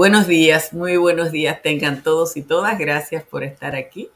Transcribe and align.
Buenos 0.00 0.26
días, 0.26 0.72
muy 0.72 0.96
buenos 0.96 1.30
días 1.30 1.60
tengan 1.60 2.02
todos 2.02 2.38
y 2.38 2.42
todas. 2.42 2.78
Gracias 2.78 3.22
por 3.22 3.44
estar 3.44 3.76
aquí. 3.76 4.08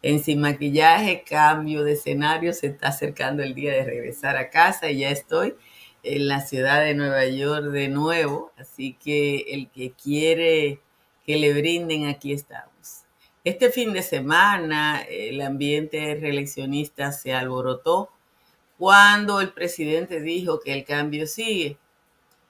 En 0.00 0.22
Sin 0.22 0.40
Maquillaje, 0.40 1.24
cambio 1.28 1.82
de 1.82 1.94
escenario, 1.94 2.52
se 2.52 2.68
está 2.68 2.90
acercando 2.90 3.42
el 3.42 3.52
día 3.52 3.72
de 3.72 3.82
regresar 3.82 4.36
a 4.36 4.48
casa 4.48 4.92
y 4.92 4.98
ya 4.98 5.10
estoy 5.10 5.56
en 6.04 6.28
la 6.28 6.40
ciudad 6.40 6.84
de 6.84 6.94
Nueva 6.94 7.26
York 7.26 7.64
de 7.72 7.88
nuevo. 7.88 8.52
Así 8.56 8.96
que 9.02 9.46
el 9.48 9.70
que 9.70 9.90
quiere 9.90 10.78
que 11.26 11.36
le 11.36 11.52
brinden, 11.52 12.06
aquí 12.06 12.32
estamos. 12.32 13.02
Este 13.42 13.70
fin 13.70 13.92
de 13.92 14.02
semana 14.02 15.02
el 15.02 15.40
ambiente 15.40 16.14
reeleccionista 16.14 17.10
se 17.10 17.34
alborotó 17.34 18.08
cuando 18.78 19.40
el 19.40 19.52
presidente 19.52 20.20
dijo 20.20 20.60
que 20.60 20.72
el 20.72 20.84
cambio 20.84 21.26
sigue 21.26 21.76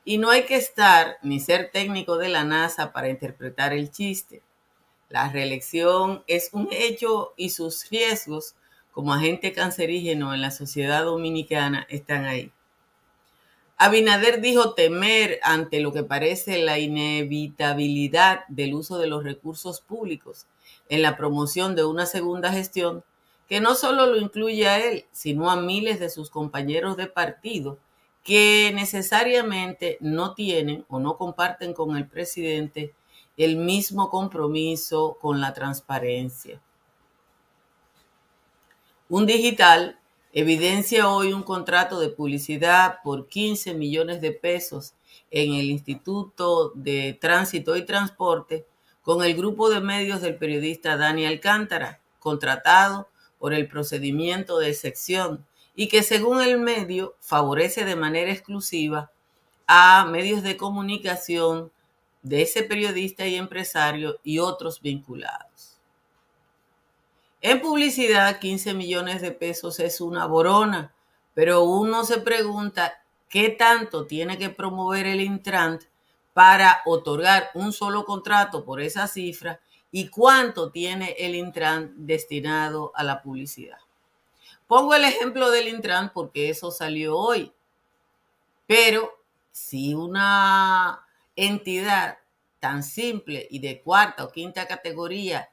y 0.04 0.18
no 0.18 0.30
hay 0.30 0.44
que 0.44 0.56
estar 0.56 1.18
ni 1.22 1.40
ser 1.40 1.70
técnico 1.70 2.18
de 2.18 2.28
la 2.28 2.44
NASA 2.44 2.92
para 2.92 3.08
interpretar 3.08 3.72
el 3.72 3.90
chiste. 3.90 4.42
La 5.08 5.30
reelección 5.30 6.22
es 6.26 6.50
un 6.52 6.68
hecho 6.70 7.32
y 7.36 7.50
sus 7.50 7.88
riesgos 7.88 8.54
como 8.92 9.14
agente 9.14 9.52
cancerígeno 9.52 10.34
en 10.34 10.40
la 10.40 10.50
sociedad 10.50 11.04
dominicana 11.04 11.86
están 11.88 12.26
ahí. 12.26 12.52
Abinader 13.76 14.40
dijo 14.40 14.74
temer 14.74 15.40
ante 15.42 15.80
lo 15.80 15.92
que 15.92 16.04
parece 16.04 16.58
la 16.58 16.78
inevitabilidad 16.78 18.44
del 18.48 18.74
uso 18.74 18.98
de 18.98 19.08
los 19.08 19.24
recursos 19.24 19.80
públicos 19.80 20.46
en 20.88 21.02
la 21.02 21.16
promoción 21.16 21.74
de 21.74 21.84
una 21.84 22.06
segunda 22.06 22.52
gestión 22.52 23.02
que 23.48 23.60
no 23.60 23.74
solo 23.74 24.06
lo 24.06 24.16
incluye 24.16 24.68
a 24.68 24.78
él, 24.78 25.06
sino 25.12 25.50
a 25.50 25.56
miles 25.56 25.98
de 25.98 26.08
sus 26.08 26.30
compañeros 26.30 26.96
de 26.96 27.06
partido 27.06 27.78
que 28.24 28.72
necesariamente 28.74 29.98
no 30.00 30.34
tienen 30.34 30.84
o 30.88 30.98
no 30.98 31.16
comparten 31.18 31.74
con 31.74 31.96
el 31.96 32.08
presidente 32.08 32.94
el 33.36 33.56
mismo 33.56 34.08
compromiso 34.10 35.18
con 35.20 35.40
la 35.40 35.52
transparencia. 35.52 36.60
Un 39.10 39.26
digital 39.26 40.00
evidencia 40.32 41.10
hoy 41.10 41.32
un 41.32 41.42
contrato 41.42 42.00
de 42.00 42.08
publicidad 42.08 42.98
por 43.04 43.28
15 43.28 43.74
millones 43.74 44.20
de 44.22 44.32
pesos 44.32 44.94
en 45.30 45.54
el 45.54 45.66
Instituto 45.66 46.72
de 46.74 47.16
Tránsito 47.20 47.76
y 47.76 47.84
Transporte 47.84 48.66
con 49.02 49.22
el 49.22 49.36
grupo 49.36 49.68
de 49.68 49.80
medios 49.80 50.22
del 50.22 50.36
periodista 50.36 50.96
Dani 50.96 51.26
Alcántara, 51.26 52.00
contratado 52.18 53.08
por 53.38 53.52
el 53.52 53.68
procedimiento 53.68 54.58
de 54.58 54.72
sección 54.72 55.44
y 55.74 55.88
que 55.88 56.02
según 56.02 56.40
el 56.40 56.58
medio 56.58 57.16
favorece 57.20 57.84
de 57.84 57.96
manera 57.96 58.30
exclusiva 58.30 59.10
a 59.66 60.04
medios 60.04 60.42
de 60.42 60.56
comunicación 60.56 61.72
de 62.22 62.42
ese 62.42 62.62
periodista 62.62 63.26
y 63.26 63.36
empresario 63.36 64.18
y 64.22 64.38
otros 64.38 64.80
vinculados. 64.80 65.78
En 67.40 67.60
publicidad, 67.60 68.38
15 68.38 68.72
millones 68.72 69.20
de 69.20 69.30
pesos 69.30 69.78
es 69.78 70.00
una 70.00 70.26
borona, 70.26 70.94
pero 71.34 71.64
uno 71.64 72.04
se 72.04 72.18
pregunta 72.18 73.02
qué 73.28 73.50
tanto 73.50 74.06
tiene 74.06 74.38
que 74.38 74.48
promover 74.48 75.06
el 75.06 75.20
Intrant 75.20 75.82
para 76.32 76.80
otorgar 76.86 77.50
un 77.54 77.72
solo 77.72 78.04
contrato 78.04 78.64
por 78.64 78.80
esa 78.80 79.06
cifra 79.06 79.60
y 79.90 80.08
cuánto 80.08 80.70
tiene 80.70 81.16
el 81.18 81.34
Intrant 81.34 81.92
destinado 81.96 82.92
a 82.94 83.04
la 83.04 83.20
publicidad. 83.20 83.83
Pongo 84.74 84.96
el 84.96 85.04
ejemplo 85.04 85.52
del 85.52 85.68
Intran 85.68 86.12
porque 86.12 86.50
eso 86.50 86.72
salió 86.72 87.16
hoy. 87.16 87.52
Pero 88.66 89.08
si 89.52 89.94
una 89.94 91.06
entidad 91.36 92.18
tan 92.58 92.82
simple 92.82 93.46
y 93.52 93.60
de 93.60 93.82
cuarta 93.82 94.24
o 94.24 94.32
quinta 94.32 94.66
categoría 94.66 95.48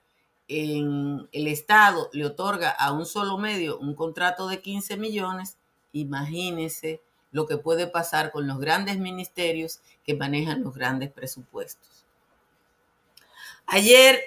en 0.48 1.30
el 1.32 1.48
Estado 1.48 2.10
le 2.14 2.26
otorga 2.26 2.72
a 2.72 2.94
un 2.94 3.06
solo 3.06 3.38
medio 3.38 3.78
un 3.78 3.94
contrato 3.94 4.48
de 4.48 4.60
15 4.60 4.98
millones, 4.98 5.60
imagínese 5.92 7.04
lo 7.30 7.46
que 7.46 7.58
puede 7.58 7.86
pasar 7.86 8.32
con 8.32 8.48
los 8.48 8.58
grandes 8.58 8.98
ministerios 8.98 9.82
que 10.04 10.16
manejan 10.16 10.64
los 10.64 10.74
grandes 10.74 11.12
presupuestos. 11.12 12.08
Ayer 13.68 14.20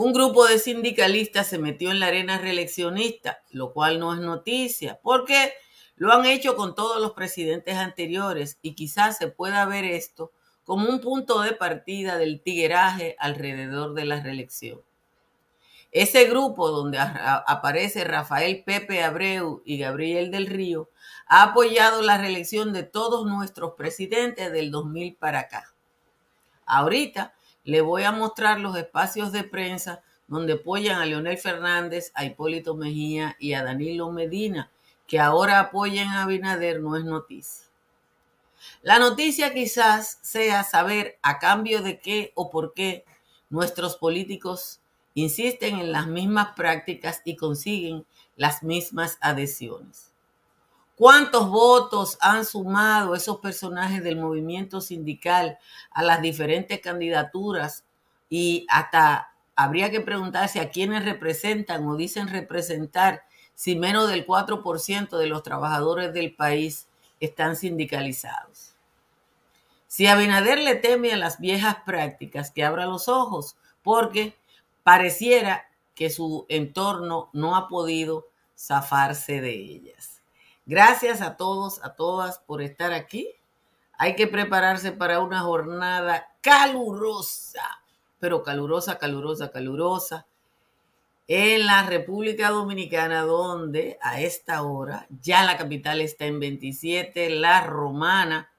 un 0.00 0.14
grupo 0.14 0.46
de 0.46 0.58
sindicalistas 0.58 1.46
se 1.46 1.58
metió 1.58 1.90
en 1.90 2.00
la 2.00 2.06
arena 2.06 2.38
reeleccionista, 2.38 3.42
lo 3.50 3.74
cual 3.74 4.00
no 4.00 4.14
es 4.14 4.20
noticia, 4.20 4.98
porque 5.02 5.52
lo 5.96 6.10
han 6.10 6.24
hecho 6.24 6.56
con 6.56 6.74
todos 6.74 7.02
los 7.02 7.12
presidentes 7.12 7.76
anteriores 7.76 8.58
y 8.62 8.74
quizás 8.74 9.18
se 9.18 9.28
pueda 9.28 9.66
ver 9.66 9.84
esto 9.84 10.32
como 10.64 10.88
un 10.88 11.02
punto 11.02 11.42
de 11.42 11.52
partida 11.52 12.16
del 12.16 12.40
tigueraje 12.40 13.14
alrededor 13.18 13.92
de 13.92 14.06
la 14.06 14.22
reelección. 14.22 14.80
Ese 15.92 16.24
grupo 16.24 16.70
donde 16.70 16.96
aparece 16.98 18.04
Rafael 18.04 18.62
Pepe 18.64 19.02
Abreu 19.02 19.60
y 19.66 19.76
Gabriel 19.76 20.30
del 20.30 20.46
Río 20.46 20.88
ha 21.26 21.42
apoyado 21.42 22.00
la 22.00 22.16
reelección 22.16 22.72
de 22.72 22.84
todos 22.84 23.26
nuestros 23.26 23.74
presidentes 23.74 24.50
del 24.50 24.70
2000 24.70 25.16
para 25.16 25.40
acá. 25.40 25.74
Ahorita 26.64 27.34
le 27.64 27.80
voy 27.80 28.04
a 28.04 28.12
mostrar 28.12 28.60
los 28.60 28.76
espacios 28.76 29.32
de 29.32 29.44
prensa 29.44 30.02
donde 30.26 30.54
apoyan 30.54 31.00
a 31.00 31.06
Leonel 31.06 31.38
Fernández, 31.38 32.12
a 32.14 32.24
Hipólito 32.24 32.74
Mejía 32.74 33.36
y 33.40 33.54
a 33.54 33.64
Danilo 33.64 34.10
Medina, 34.12 34.70
que 35.06 35.18
ahora 35.18 35.58
apoyan 35.58 36.08
a 36.08 36.22
Abinader 36.22 36.80
no 36.80 36.96
es 36.96 37.04
noticia. 37.04 37.66
La 38.82 38.98
noticia 38.98 39.52
quizás 39.52 40.18
sea 40.22 40.62
saber 40.64 41.18
a 41.22 41.38
cambio 41.38 41.82
de 41.82 41.98
qué 41.98 42.32
o 42.34 42.50
por 42.50 42.74
qué 42.74 43.04
nuestros 43.48 43.96
políticos 43.96 44.80
insisten 45.14 45.78
en 45.80 45.92
las 45.92 46.06
mismas 46.06 46.54
prácticas 46.54 47.22
y 47.24 47.36
consiguen 47.36 48.06
las 48.36 48.62
mismas 48.62 49.18
adhesiones. 49.20 50.09
¿Cuántos 51.00 51.48
votos 51.48 52.18
han 52.20 52.44
sumado 52.44 53.14
esos 53.14 53.38
personajes 53.38 54.04
del 54.04 54.16
movimiento 54.16 54.82
sindical 54.82 55.58
a 55.90 56.02
las 56.02 56.20
diferentes 56.20 56.78
candidaturas? 56.80 57.86
Y 58.28 58.66
hasta 58.68 59.32
habría 59.56 59.90
que 59.90 60.02
preguntarse 60.02 60.60
a 60.60 60.68
quiénes 60.68 61.06
representan 61.06 61.88
o 61.88 61.96
dicen 61.96 62.28
representar 62.28 63.22
si 63.54 63.76
menos 63.76 64.10
del 64.10 64.26
4% 64.26 65.16
de 65.16 65.26
los 65.26 65.42
trabajadores 65.42 66.12
del 66.12 66.36
país 66.36 66.86
están 67.18 67.56
sindicalizados. 67.56 68.74
Si 69.86 70.06
Abinader 70.06 70.58
le 70.58 70.74
teme 70.74 71.14
a 71.14 71.16
las 71.16 71.40
viejas 71.40 71.76
prácticas, 71.86 72.50
que 72.50 72.62
abra 72.62 72.84
los 72.84 73.08
ojos, 73.08 73.56
porque 73.82 74.36
pareciera 74.82 75.66
que 75.94 76.10
su 76.10 76.44
entorno 76.50 77.30
no 77.32 77.56
ha 77.56 77.68
podido 77.68 78.26
zafarse 78.54 79.40
de 79.40 79.54
ellas. 79.54 80.19
Gracias 80.70 81.20
a 81.20 81.36
todos, 81.36 81.82
a 81.82 81.96
todas 81.96 82.38
por 82.38 82.62
estar 82.62 82.92
aquí. 82.92 83.34
Hay 83.94 84.14
que 84.14 84.28
prepararse 84.28 84.92
para 84.92 85.18
una 85.18 85.40
jornada 85.40 86.28
calurosa, 86.40 87.82
pero 88.20 88.44
calurosa, 88.44 88.96
calurosa, 88.96 89.50
calurosa, 89.50 90.28
en 91.26 91.66
la 91.66 91.82
República 91.82 92.50
Dominicana, 92.50 93.22
donde 93.22 93.98
a 94.00 94.20
esta 94.20 94.62
hora 94.62 95.08
ya 95.20 95.42
la 95.42 95.56
capital 95.56 96.00
está 96.00 96.26
en 96.26 96.38
27, 96.38 97.30
la 97.30 97.62
Romana 97.62 98.52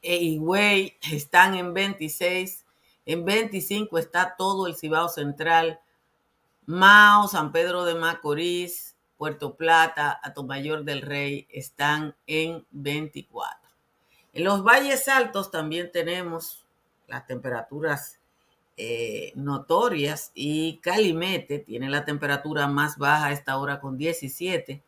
e 0.00 0.16
Higüey 0.16 0.96
están 1.12 1.56
en 1.56 1.74
26, 1.74 2.64
en 3.04 3.26
25 3.26 3.98
está 3.98 4.34
todo 4.34 4.66
el 4.66 4.74
Cibao 4.76 5.10
Central, 5.10 5.78
Mao, 6.64 7.28
San 7.28 7.52
Pedro 7.52 7.84
de 7.84 7.96
Macorís, 7.96 8.95
Puerto 9.16 9.54
Plata, 9.54 10.20
Atomayor 10.22 10.84
del 10.84 11.02
Rey 11.02 11.46
están 11.50 12.14
en 12.26 12.66
24. 12.70 13.68
En 14.32 14.44
los 14.44 14.62
valles 14.62 15.08
altos 15.08 15.50
también 15.50 15.90
tenemos 15.90 16.66
las 17.06 17.26
temperaturas 17.26 18.18
eh, 18.76 19.32
notorias 19.34 20.32
y 20.34 20.76
Calimete 20.82 21.58
tiene 21.58 21.88
la 21.88 22.04
temperatura 22.04 22.66
más 22.66 22.98
baja 22.98 23.26
a 23.26 23.32
esta 23.32 23.56
hora 23.56 23.80
con 23.80 23.96
17. 23.96 24.82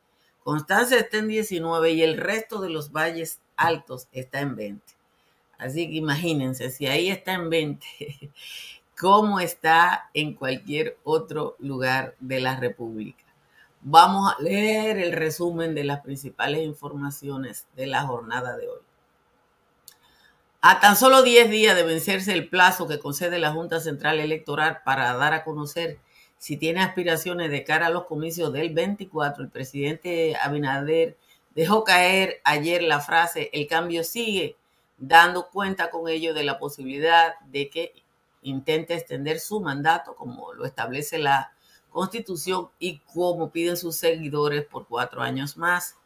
Constancia 0.44 0.98
está 0.98 1.18
en 1.18 1.28
19 1.28 1.92
y 1.92 2.02
el 2.02 2.18
resto 2.18 2.60
de 2.60 2.68
los 2.68 2.92
valles 2.92 3.40
altos 3.56 4.08
está 4.12 4.40
en 4.40 4.56
20. 4.56 4.84
Así 5.56 5.88
que 5.88 5.96
imagínense, 5.96 6.70
si 6.70 6.86
ahí 6.86 7.10
está 7.10 7.32
en 7.32 7.48
20, 7.48 7.86
¿cómo 9.00 9.40
está 9.40 10.10
en 10.12 10.34
cualquier 10.34 10.98
otro 11.04 11.56
lugar 11.58 12.14
de 12.20 12.40
la 12.40 12.56
República? 12.56 13.24
Vamos 13.80 14.32
a 14.32 14.42
leer 14.42 14.98
el 14.98 15.12
resumen 15.12 15.74
de 15.74 15.84
las 15.84 16.00
principales 16.00 16.64
informaciones 16.64 17.66
de 17.76 17.86
la 17.86 18.02
jornada 18.02 18.56
de 18.56 18.68
hoy. 18.68 18.80
A 20.60 20.80
tan 20.80 20.96
solo 20.96 21.22
10 21.22 21.50
días 21.50 21.76
de 21.76 21.84
vencerse 21.84 22.32
el 22.32 22.48
plazo 22.48 22.88
que 22.88 22.98
concede 22.98 23.38
la 23.38 23.52
Junta 23.52 23.78
Central 23.78 24.18
Electoral 24.18 24.80
para 24.84 25.14
dar 25.14 25.32
a 25.32 25.44
conocer 25.44 25.98
si 26.38 26.56
tiene 26.56 26.82
aspiraciones 26.82 27.50
de 27.50 27.64
cara 27.64 27.86
a 27.86 27.90
los 27.90 28.04
comicios 28.04 28.52
del 28.52 28.72
24, 28.72 29.44
el 29.44 29.50
presidente 29.50 30.36
Abinader 30.40 31.16
dejó 31.54 31.84
caer 31.84 32.40
ayer 32.44 32.82
la 32.82 33.00
frase 33.00 33.50
el 33.52 33.66
cambio 33.66 34.04
sigue 34.04 34.56
dando 34.98 35.48
cuenta 35.48 35.90
con 35.90 36.08
ello 36.08 36.34
de 36.34 36.44
la 36.44 36.58
posibilidad 36.58 37.38
de 37.46 37.70
que 37.70 37.92
intente 38.42 38.94
extender 38.94 39.40
su 39.40 39.60
mandato, 39.60 40.14
como 40.14 40.52
lo 40.54 40.64
establece 40.64 41.18
la 41.18 41.52
Constitución 41.98 42.68
y 42.78 43.00
como 43.12 43.50
piden 43.50 43.76
sus 43.76 43.96
seguidores 43.96 44.64
por 44.64 44.86
cuatro 44.86 45.20
años 45.20 45.56
más. 45.56 45.96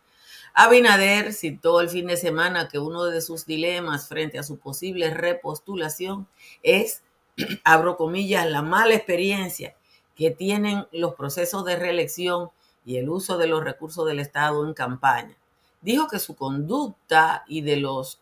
Abinader 0.55 1.35
citó 1.35 1.83
el 1.83 1.91
fin 1.91 2.07
de 2.07 2.17
semana 2.17 2.71
que 2.71 2.79
uno 2.79 3.05
de 3.05 3.21
sus 3.21 3.45
dilemas 3.45 4.09
frente 4.09 4.39
a 4.39 4.43
su 4.43 4.59
posible 4.59 5.11
repostulación 5.11 6.27
es, 6.63 7.03
abro 7.65 7.99
comillas, 7.99 8.49
la 8.49 8.63
mala 8.63 8.95
experiencia 8.95 9.77
que 10.17 10.31
tienen 10.31 10.87
los 10.93 11.15
procesos 11.15 11.63
de 11.67 11.77
reelección 11.77 12.49
y 12.87 12.97
el 12.97 13.11
uso 13.11 13.37
de 13.37 13.49
los 13.49 13.63
recursos 13.63 14.07
del 14.07 14.19
Estado 14.19 14.67
en 14.67 14.73
campaña. 14.73 15.37
Dijo 15.83 16.09
que 16.09 16.21
su 16.21 16.37
conducta 16.37 17.45
y 17.47 17.61
de 17.61 17.77
los 17.77 18.19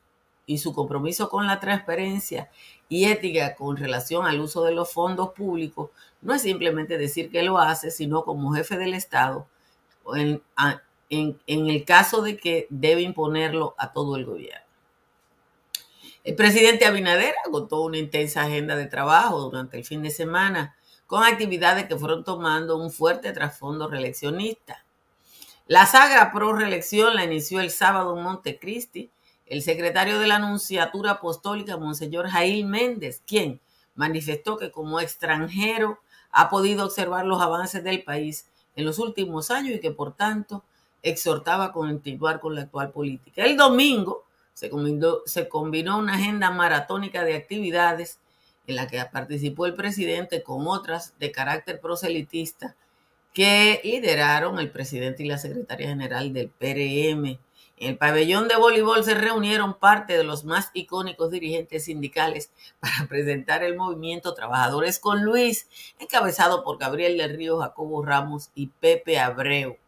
y 0.47 0.59
su 0.59 0.73
compromiso 0.73 1.29
con 1.29 1.47
la 1.47 1.61
transparencia 1.61 2.51
y 2.89 3.05
ética 3.05 3.55
con 3.55 3.77
relación 3.77 4.27
al 4.27 4.41
uso 4.41 4.65
de 4.65 4.73
los 4.73 4.93
fondos 4.93 5.31
públicos 5.31 5.91
no 6.21 6.35
es 6.35 6.43
simplemente 6.43 6.99
decir 6.99 7.31
que 7.31 7.43
lo 7.43 7.59
hace, 7.59 7.91
sino 7.91 8.25
como 8.25 8.53
jefe 8.53 8.77
del 8.77 8.95
Estado, 8.95 9.47
en, 10.15 10.43
en, 11.09 11.39
el 11.47 11.85
caso 11.85 12.23
de 12.23 12.37
que 12.37 12.67
debe 12.69 13.03
imponerlo 13.03 13.75
a 13.79 13.93
todo 13.93 14.17
el 14.17 14.25
gobierno. 14.25 14.65
El 16.23 16.35
presidente 16.35 16.85
Abinader 16.85 17.35
agotó 17.47 17.81
una 17.83 17.99
intensa 17.99 18.43
agenda 18.43 18.77
de 18.77 18.87
trabajo 18.87 19.41
durante 19.41 19.79
el 19.79 19.85
fin 19.85 20.03
de 20.03 20.11
semana 20.11 20.77
con 21.07 21.25
actividades 21.25 21.87
que 21.87 21.97
fueron 21.97 22.25
tomando 22.25 22.77
un 22.77 22.91
fuerte 22.91 23.33
trasfondo 23.33 23.89
reeleccionista. 23.89 24.85
La 25.67 25.87
saga 25.87 26.31
pro 26.33 26.53
reelección 26.53 27.15
la 27.15 27.25
inició 27.25 27.61
el 27.61 27.71
sábado 27.71 28.17
en 28.17 28.25
Montecristi 28.25 29.11
el 29.51 29.63
secretario 29.63 30.21
de 30.21 30.29
la 30.29 30.37
Anunciatura 30.37 31.11
Apostólica, 31.11 31.77
Monseñor 31.77 32.29
Jail 32.29 32.65
Méndez, 32.65 33.21
quien 33.27 33.61
manifestó 33.97 34.57
que 34.57 34.71
como 34.71 35.01
extranjero 35.01 35.99
ha 36.31 36.49
podido 36.49 36.85
observar 36.85 37.27
los 37.27 37.43
avances 37.43 37.83
del 37.83 38.05
país 38.05 38.47
en 38.77 38.85
los 38.85 39.01
últimos 39.01 39.51
años 39.51 39.75
y 39.75 39.81
que 39.81 39.91
por 39.91 40.15
tanto 40.15 40.63
exhortaba 41.03 41.67
a 41.67 41.73
continuar 41.73 42.39
con 42.39 42.55
la 42.55 42.63
actual 42.63 42.93
política. 42.93 43.45
El 43.45 43.57
domingo 43.57 44.25
se 44.55 44.71
combinó, 44.71 45.17
se 45.27 45.49
combinó 45.49 45.99
una 45.99 46.15
agenda 46.15 46.53
maratónica 46.53 47.25
de 47.25 47.35
actividades 47.35 48.21
en 48.69 48.77
la 48.77 48.87
que 48.87 49.05
participó 49.13 49.67
el 49.67 49.75
presidente 49.75 50.45
con 50.45 50.69
otras 50.69 51.15
de 51.19 51.33
carácter 51.33 51.81
proselitista 51.81 52.77
que 53.33 53.81
lideraron 53.83 54.61
el 54.61 54.71
presidente 54.71 55.25
y 55.25 55.27
la 55.27 55.39
secretaria 55.39 55.89
general 55.89 56.33
del 56.33 56.51
PRM, 56.51 57.39
el 57.81 57.97
pabellón 57.97 58.47
de 58.47 58.57
voleibol 58.57 59.03
se 59.05 59.15
reunieron 59.15 59.73
parte 59.73 60.17
de 60.17 60.23
los 60.23 60.45
más 60.45 60.71
icónicos 60.75 61.31
dirigentes 61.31 61.87
sindicales 61.87 62.53
para 62.81 63.09
presentar 63.09 63.65
el 63.65 63.75
movimiento 63.75 64.35
Trabajadores 64.35 64.99
con 64.99 65.25
Luis, 65.25 65.67
encabezado 65.99 66.63
por 66.63 66.79
Gabriel 66.79 67.17
del 67.17 67.37
Río, 67.37 67.59
Jacobo 67.59 68.05
Ramos 68.05 68.51
y 68.55 68.67
Pepe 68.67 69.19
Abreu. 69.19 69.79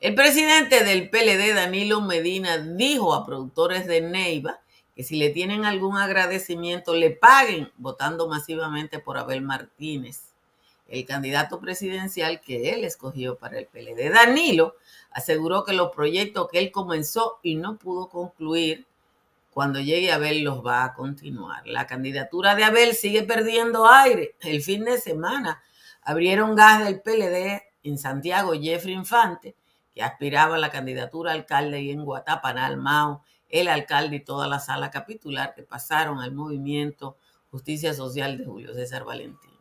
El 0.00 0.14
presidente 0.14 0.84
del 0.84 1.10
PLD, 1.10 1.52
Danilo 1.54 2.00
Medina, 2.00 2.58
dijo 2.58 3.14
a 3.14 3.26
productores 3.26 3.86
de 3.86 4.00
Neiva 4.00 4.60
que 4.94 5.02
si 5.02 5.16
le 5.16 5.30
tienen 5.30 5.64
algún 5.64 5.96
agradecimiento, 5.96 6.94
le 6.94 7.10
paguen 7.10 7.72
votando 7.76 8.28
masivamente 8.28 9.00
por 9.00 9.18
Abel 9.18 9.42
Martínez, 9.42 10.34
el 10.86 11.04
candidato 11.06 11.58
presidencial 11.58 12.40
que 12.40 12.70
él 12.72 12.84
escogió 12.84 13.36
para 13.36 13.58
el 13.58 13.66
PLD. 13.66 14.12
Danilo 14.12 14.76
aseguró 15.14 15.64
que 15.64 15.72
los 15.72 15.92
proyectos 15.92 16.48
que 16.50 16.58
él 16.58 16.70
comenzó 16.70 17.38
y 17.42 17.54
no 17.54 17.78
pudo 17.78 18.08
concluir, 18.08 18.86
cuando 19.50 19.78
llegue 19.80 20.12
Abel 20.12 20.42
los 20.42 20.66
va 20.66 20.84
a 20.84 20.94
continuar. 20.94 21.64
La 21.66 21.86
candidatura 21.86 22.56
de 22.56 22.64
Abel 22.64 22.94
sigue 22.94 23.22
perdiendo 23.22 23.88
aire. 23.88 24.34
El 24.40 24.60
fin 24.60 24.84
de 24.84 24.98
semana 24.98 25.62
abrieron 26.02 26.56
gas 26.56 26.84
del 26.84 27.00
PLD 27.00 27.62
en 27.84 27.96
Santiago 27.96 28.52
Jeffrey 28.60 28.94
Infante, 28.94 29.54
que 29.94 30.02
aspiraba 30.02 30.56
a 30.56 30.58
la 30.58 30.70
candidatura 30.70 31.30
alcalde 31.30 31.80
y 31.80 31.92
en 31.92 32.04
Guatapanal, 32.04 32.76
Mao, 32.76 33.22
el 33.48 33.68
alcalde 33.68 34.16
y 34.16 34.20
toda 34.20 34.48
la 34.48 34.58
sala 34.58 34.90
capitular 34.90 35.54
que 35.54 35.62
pasaron 35.62 36.18
al 36.18 36.32
movimiento 36.32 37.16
Justicia 37.52 37.94
Social 37.94 38.36
de 38.36 38.46
Julio 38.46 38.74
César 38.74 39.04
Valentín. 39.04 39.53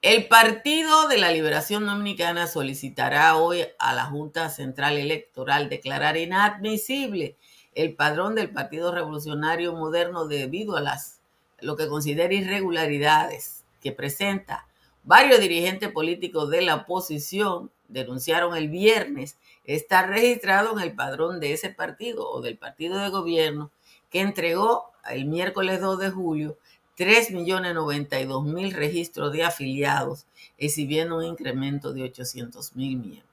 El 0.00 0.28
Partido 0.28 1.08
de 1.08 1.18
la 1.18 1.32
Liberación 1.32 1.84
Dominicana 1.84 2.46
solicitará 2.46 3.36
hoy 3.36 3.64
a 3.80 3.92
la 3.94 4.04
Junta 4.04 4.48
Central 4.48 4.96
Electoral 4.96 5.68
declarar 5.68 6.16
inadmisible 6.16 7.36
el 7.74 7.96
padrón 7.96 8.36
del 8.36 8.48
Partido 8.50 8.94
Revolucionario 8.94 9.72
Moderno 9.72 10.28
debido 10.28 10.76
a 10.76 10.80
las 10.80 11.18
lo 11.58 11.74
que 11.74 11.88
considera 11.88 12.32
irregularidades 12.32 13.64
que 13.80 13.90
presenta. 13.90 14.68
Varios 15.02 15.40
dirigentes 15.40 15.90
políticos 15.90 16.48
de 16.48 16.62
la 16.62 16.76
oposición 16.76 17.72
denunciaron 17.88 18.56
el 18.56 18.68
viernes 18.68 19.36
estar 19.64 20.08
registrado 20.08 20.78
en 20.78 20.84
el 20.84 20.94
padrón 20.94 21.40
de 21.40 21.54
ese 21.54 21.70
partido 21.70 22.30
o 22.30 22.40
del 22.40 22.56
partido 22.56 22.98
de 22.98 23.08
gobierno 23.08 23.72
que 24.10 24.20
entregó 24.20 24.92
el 25.10 25.24
miércoles 25.24 25.80
2 25.80 25.98
de 25.98 26.10
julio 26.10 26.56
3.092.000 26.98 28.72
registros 28.72 29.32
de 29.32 29.44
afiliados, 29.44 30.26
exhibiendo 30.58 31.16
un 31.16 31.24
incremento 31.24 31.92
de 31.92 32.02
800.000 32.12 32.74
miembros. 32.74 33.28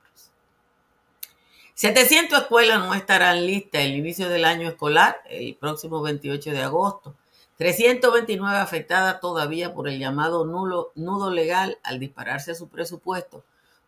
700 1.73 2.43
escuelas 2.43 2.79
no 2.79 2.93
estarán 2.93 3.45
listas 3.45 3.81
el 3.81 3.95
inicio 3.95 4.29
del 4.29 4.45
año 4.45 4.69
escolar, 4.69 5.17
el 5.29 5.55
próximo 5.55 6.01
28 6.01 6.51
de 6.51 6.61
agosto. 6.61 7.15
329 7.57 8.57
afectadas 8.57 9.19
todavía 9.19 9.73
por 9.73 9.87
el 9.87 9.99
llamado 9.99 10.45
nudo 10.45 11.31
legal 11.31 11.79
al 11.83 11.99
dispararse 11.99 12.53
su 12.53 12.69
presupuesto 12.69 13.43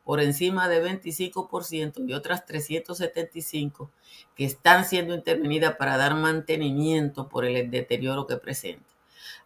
por 0.07 0.21
encima 0.21 0.69
de 0.69 0.81
25% 0.81 2.07
y 2.07 2.13
otras 2.13 2.45
375 2.45 3.91
que 4.35 4.45
están 4.45 4.85
siendo 4.85 5.13
intervenidas 5.13 5.75
para 5.75 5.97
dar 5.97 6.15
mantenimiento 6.15 7.27
por 7.27 7.43
el 7.43 7.69
deterioro 7.69 8.25
que 8.25 8.37
presenta. 8.37 8.96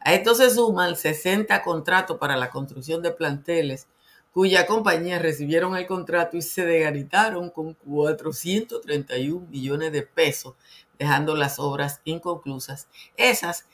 A 0.04 0.14
esto 0.14 0.34
se 0.36 0.50
suman 0.50 0.96
60 0.96 1.62
contratos 1.64 2.18
para 2.18 2.36
la 2.36 2.50
construcción 2.50 3.02
de 3.02 3.12
planteles, 3.12 3.88
cuya 4.34 4.66
compañía 4.66 5.20
recibieron 5.20 5.76
el 5.76 5.86
contrato 5.86 6.38
y 6.38 6.42
se 6.42 6.66
degaritaron 6.66 7.50
con 7.50 7.74
431 7.76 9.48
millones 9.50 9.92
de 9.92 10.02
pesos, 10.04 10.56
dejando 10.98 11.36
las 11.36 11.60
obras 11.60 12.02
inconclusas. 12.06 12.88
Esas 13.18 13.68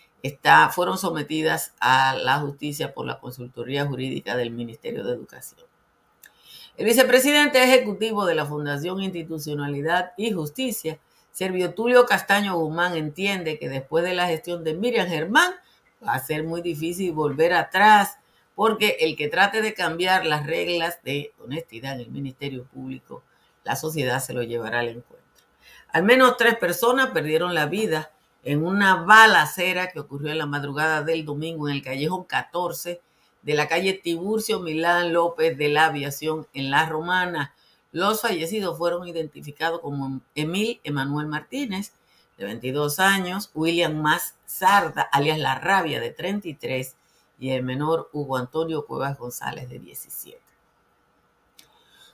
fueron 0.72 0.98
sometidas 0.98 1.74
a 1.80 2.16
la 2.16 2.40
justicia 2.40 2.94
por 2.94 3.06
la 3.06 3.20
consultoría 3.20 3.86
jurídica 3.86 4.36
del 4.36 4.52
Ministerio 4.52 5.04
de 5.04 5.14
Educación. 5.14 5.62
El 6.76 6.86
vicepresidente 6.86 7.64
ejecutivo 7.64 8.26
de 8.26 8.36
la 8.36 8.46
Fundación 8.46 9.02
Institucionalidad 9.02 10.12
y 10.18 10.32
Justicia, 10.32 11.00
Servio 11.32 11.74
Tulio 11.74 12.06
Castaño 12.06 12.58
Guzmán, 12.58 12.98
entiende 12.98 13.58
que 13.58 13.70
después 13.70 14.04
de 14.04 14.14
la 14.14 14.28
gestión 14.28 14.64
de 14.64 14.74
Miriam 14.74 15.08
Germán, 15.08 15.54
va 16.06 16.14
a 16.14 16.26
ser 16.26 16.44
muy 16.44 16.62
difícil 16.62 17.12
volver 17.12 17.54
atrás, 17.54 18.18
porque 18.56 18.98
el 19.02 19.16
que 19.16 19.28
trate 19.28 19.62
de 19.62 19.74
cambiar 19.74 20.26
las 20.26 20.46
reglas 20.46 21.00
de 21.04 21.34
honestidad 21.44 21.94
en 21.94 22.02
el 22.02 22.10
Ministerio 22.10 22.66
Público, 22.66 23.24
la 23.64 23.76
sociedad 23.76 24.20
se 24.20 24.34
lo 24.34 24.44
llevará 24.44 24.80
al 24.80 24.90
encuentro. 24.90 25.18
Al 25.90 26.04
menos 26.04 26.38
tres 26.38 26.56
personas 26.56 27.12
perdieron 27.12 27.54
la 27.54 27.66
vida 27.66 28.12
en 28.44 28.66
una 28.66 29.04
balacera 29.04 29.92
que 29.92 30.00
ocurrió 30.00 30.32
en 30.32 30.38
la 30.38 30.46
madrugada 30.46 31.02
del 31.04 31.26
domingo 31.26 31.68
en 31.68 31.76
el 31.76 31.82
callejón 31.82 32.24
14 32.24 33.02
de 33.42 33.54
la 33.54 33.68
calle 33.68 33.94
Tiburcio 33.94 34.60
Milán 34.60 35.14
López 35.14 35.58
de 35.58 35.70
la 35.70 35.86
Aviación 35.86 36.48
en 36.54 36.70
La 36.70 36.88
Romana. 36.88 37.54
Los 37.92 38.22
fallecidos 38.22 38.78
fueron 38.78 39.08
identificados 39.08 39.82
como 39.82 40.22
Emil 40.36 40.80
Emanuel 40.84 41.28
Martínez, 41.28 41.94
de 42.38 42.46
22 42.46 43.00
años, 43.00 43.50
William 43.54 43.96
Más 43.96 44.36
Sarda, 44.46 45.02
alias 45.02 45.40
La 45.40 45.56
Rabia, 45.56 46.00
de 46.00 46.12
33, 46.12 46.96
y 47.40 47.52
el 47.52 47.64
menor 47.64 48.10
Hugo 48.14 48.38
Antonio 48.38 48.86
Cuevas 48.86 49.18
González, 49.18 49.70
de 49.70 49.80
17. 49.80 50.40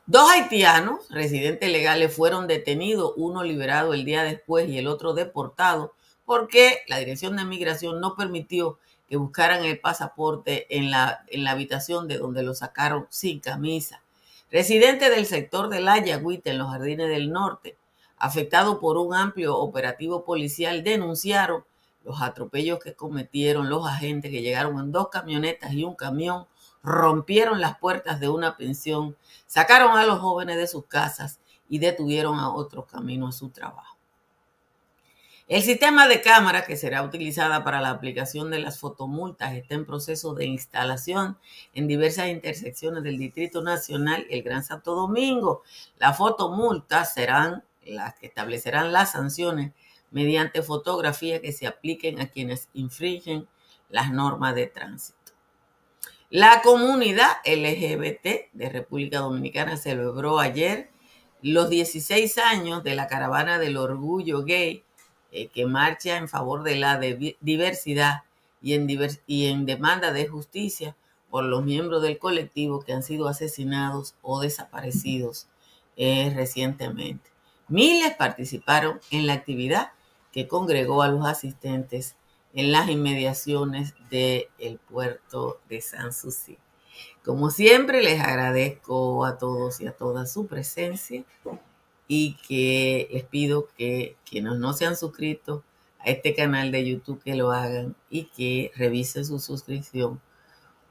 Dos 0.05 0.29
haitianos 0.29 1.09
residentes 1.09 1.71
legales 1.71 2.13
fueron 2.13 2.47
detenidos, 2.47 3.13
uno 3.15 3.43
liberado 3.43 3.93
el 3.93 4.03
día 4.03 4.23
después 4.23 4.67
y 4.67 4.77
el 4.77 4.87
otro 4.87 5.13
deportado, 5.13 5.93
porque 6.25 6.81
la 6.87 6.97
Dirección 6.97 7.37
de 7.37 7.45
Migración 7.45 8.01
no 8.01 8.15
permitió 8.15 8.79
que 9.07 9.17
buscaran 9.17 9.63
el 9.63 9.79
pasaporte 9.79 10.77
en 10.77 10.91
la, 10.91 11.23
en 11.27 11.43
la 11.43 11.51
habitación 11.51 12.07
de 12.07 12.17
donde 12.17 12.43
lo 12.43 12.53
sacaron 12.53 13.07
sin 13.09 13.39
camisa. 13.39 14.03
Residentes 14.51 15.09
del 15.09 15.25
sector 15.25 15.69
de 15.69 15.79
La 15.79 16.03
Yagüita, 16.03 16.51
en 16.51 16.57
los 16.57 16.69
Jardines 16.69 17.09
del 17.09 17.31
Norte, 17.31 17.77
afectados 18.23 18.77
por 18.77 18.97
un 18.97 19.13
amplio 19.13 19.57
operativo 19.57 20.23
policial, 20.23 20.81
denunciaron 20.81 21.65
los 22.05 22.21
atropellos 22.21 22.79
que 22.79 22.93
cometieron 22.95 23.69
los 23.69 23.85
agentes 23.85 24.31
que 24.31 24.41
llegaron 24.41 24.79
en 24.79 24.93
dos 24.93 25.09
camionetas 25.09 25.73
y 25.73 25.83
un 25.83 25.93
camión, 25.93 26.47
rompieron 26.81 27.59
las 27.59 27.77
puertas 27.79 28.21
de 28.21 28.29
una 28.29 28.55
pensión, 28.55 29.17
sacaron 29.45 29.97
a 29.97 30.05
los 30.05 30.19
jóvenes 30.19 30.55
de 30.55 30.67
sus 30.67 30.85
casas 30.85 31.41
y 31.67 31.79
detuvieron 31.79 32.39
a 32.39 32.53
otros 32.53 32.85
camino 32.85 33.27
a 33.27 33.33
su 33.33 33.49
trabajo. 33.49 33.97
El 35.49 35.61
sistema 35.61 36.07
de 36.07 36.21
cámara 36.21 36.63
que 36.63 36.77
será 36.77 37.03
utilizada 37.03 37.65
para 37.65 37.81
la 37.81 37.89
aplicación 37.89 38.49
de 38.49 38.59
las 38.59 38.79
fotomultas 38.79 39.53
está 39.53 39.75
en 39.75 39.85
proceso 39.85 40.33
de 40.33 40.45
instalación 40.45 41.37
en 41.73 41.89
diversas 41.89 42.29
intersecciones 42.29 43.03
del 43.03 43.17
Distrito 43.17 43.61
Nacional 43.61 44.25
el 44.29 44.43
Gran 44.43 44.63
Santo 44.63 44.95
Domingo. 44.95 45.61
Las 45.97 46.17
fotomultas 46.17 47.13
serán 47.13 47.65
las 47.85 48.15
que 48.15 48.27
establecerán 48.27 48.91
las 48.91 49.11
sanciones 49.11 49.71
mediante 50.11 50.61
fotografía 50.61 51.41
que 51.41 51.51
se 51.51 51.67
apliquen 51.67 52.21
a 52.21 52.27
quienes 52.27 52.69
infringen 52.73 53.47
las 53.89 54.11
normas 54.11 54.55
de 54.55 54.67
tránsito. 54.67 55.17
La 56.29 56.61
comunidad 56.63 57.29
LGBT 57.45 58.51
de 58.53 58.69
República 58.69 59.19
Dominicana 59.19 59.77
celebró 59.77 60.39
ayer 60.39 60.89
los 61.43 61.69
16 61.69 62.37
años 62.39 62.83
de 62.83 62.95
la 62.95 63.07
caravana 63.07 63.59
del 63.59 63.77
orgullo 63.77 64.43
gay 64.43 64.83
eh, 65.31 65.47
que 65.49 65.65
marcha 65.65 66.17
en 66.17 66.29
favor 66.29 66.63
de 66.63 66.75
la 66.75 66.99
diversidad 66.99 68.23
y 68.61 68.73
en, 68.73 69.65
demanda 69.65 70.13
de 70.13 70.27
justicia 70.27 70.95
por 71.29 71.43
los 71.43 71.63
miembros 71.63 72.01
del 72.01 72.17
colectivo 72.17 72.81
que 72.81 72.93
han 72.93 73.03
sido 73.03 73.27
asesinados 73.27 74.15
o 74.21 74.39
desaparecidos 74.41 75.47
eh, 75.97 76.31
recientemente. 76.35 77.32
Miles 77.67 78.15
participaron 78.15 78.99
en 79.11 79.27
la 79.27 79.33
actividad 79.33 79.91
que 80.31 80.47
congregó 80.47 81.01
a 81.01 81.07
los 81.07 81.25
asistentes 81.25 82.15
en 82.53 82.71
las 82.71 82.89
inmediaciones 82.89 83.93
del 84.09 84.79
puerto 84.89 85.59
de 85.69 85.81
Sanssouci. 85.81 86.57
Como 87.23 87.49
siempre, 87.49 88.03
les 88.03 88.21
agradezco 88.21 89.25
a 89.25 89.37
todos 89.37 89.81
y 89.81 89.87
a 89.87 89.93
todas 89.93 90.31
su 90.31 90.45
presencia 90.45 91.23
y 92.07 92.35
que 92.47 93.07
les 93.11 93.23
pido 93.23 93.67
que 93.77 94.17
quienes 94.29 94.53
no 94.55 94.73
se 94.73 94.85
han 94.85 94.97
suscrito 94.97 95.63
a 95.99 96.09
este 96.09 96.35
canal 96.35 96.71
de 96.71 96.85
YouTube 96.85 97.23
que 97.23 97.35
lo 97.35 97.51
hagan 97.51 97.95
y 98.09 98.25
que 98.25 98.71
revisen 98.75 99.25
su 99.25 99.39
suscripción 99.39 100.21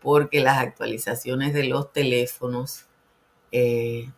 porque 0.00 0.40
las 0.40 0.58
actualizaciones 0.58 1.54
de 1.54 1.64
los 1.64 1.92
teléfonos 1.92 2.86
eh, 3.52 4.10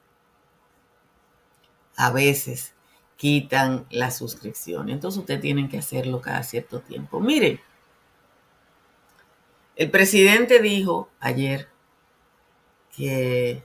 a 1.97 2.11
veces 2.11 2.75
quitan 3.17 3.87
la 3.91 4.11
suscripción. 4.11 4.89
Entonces 4.89 5.21
ustedes 5.21 5.41
tienen 5.41 5.69
que 5.69 5.79
hacerlo 5.79 6.21
cada 6.21 6.43
cierto 6.43 6.81
tiempo. 6.81 7.21
Miren, 7.21 7.61
el 9.77 9.91
presidente 9.91 10.61
dijo 10.61 11.09
ayer 11.21 11.69
que 12.97 13.63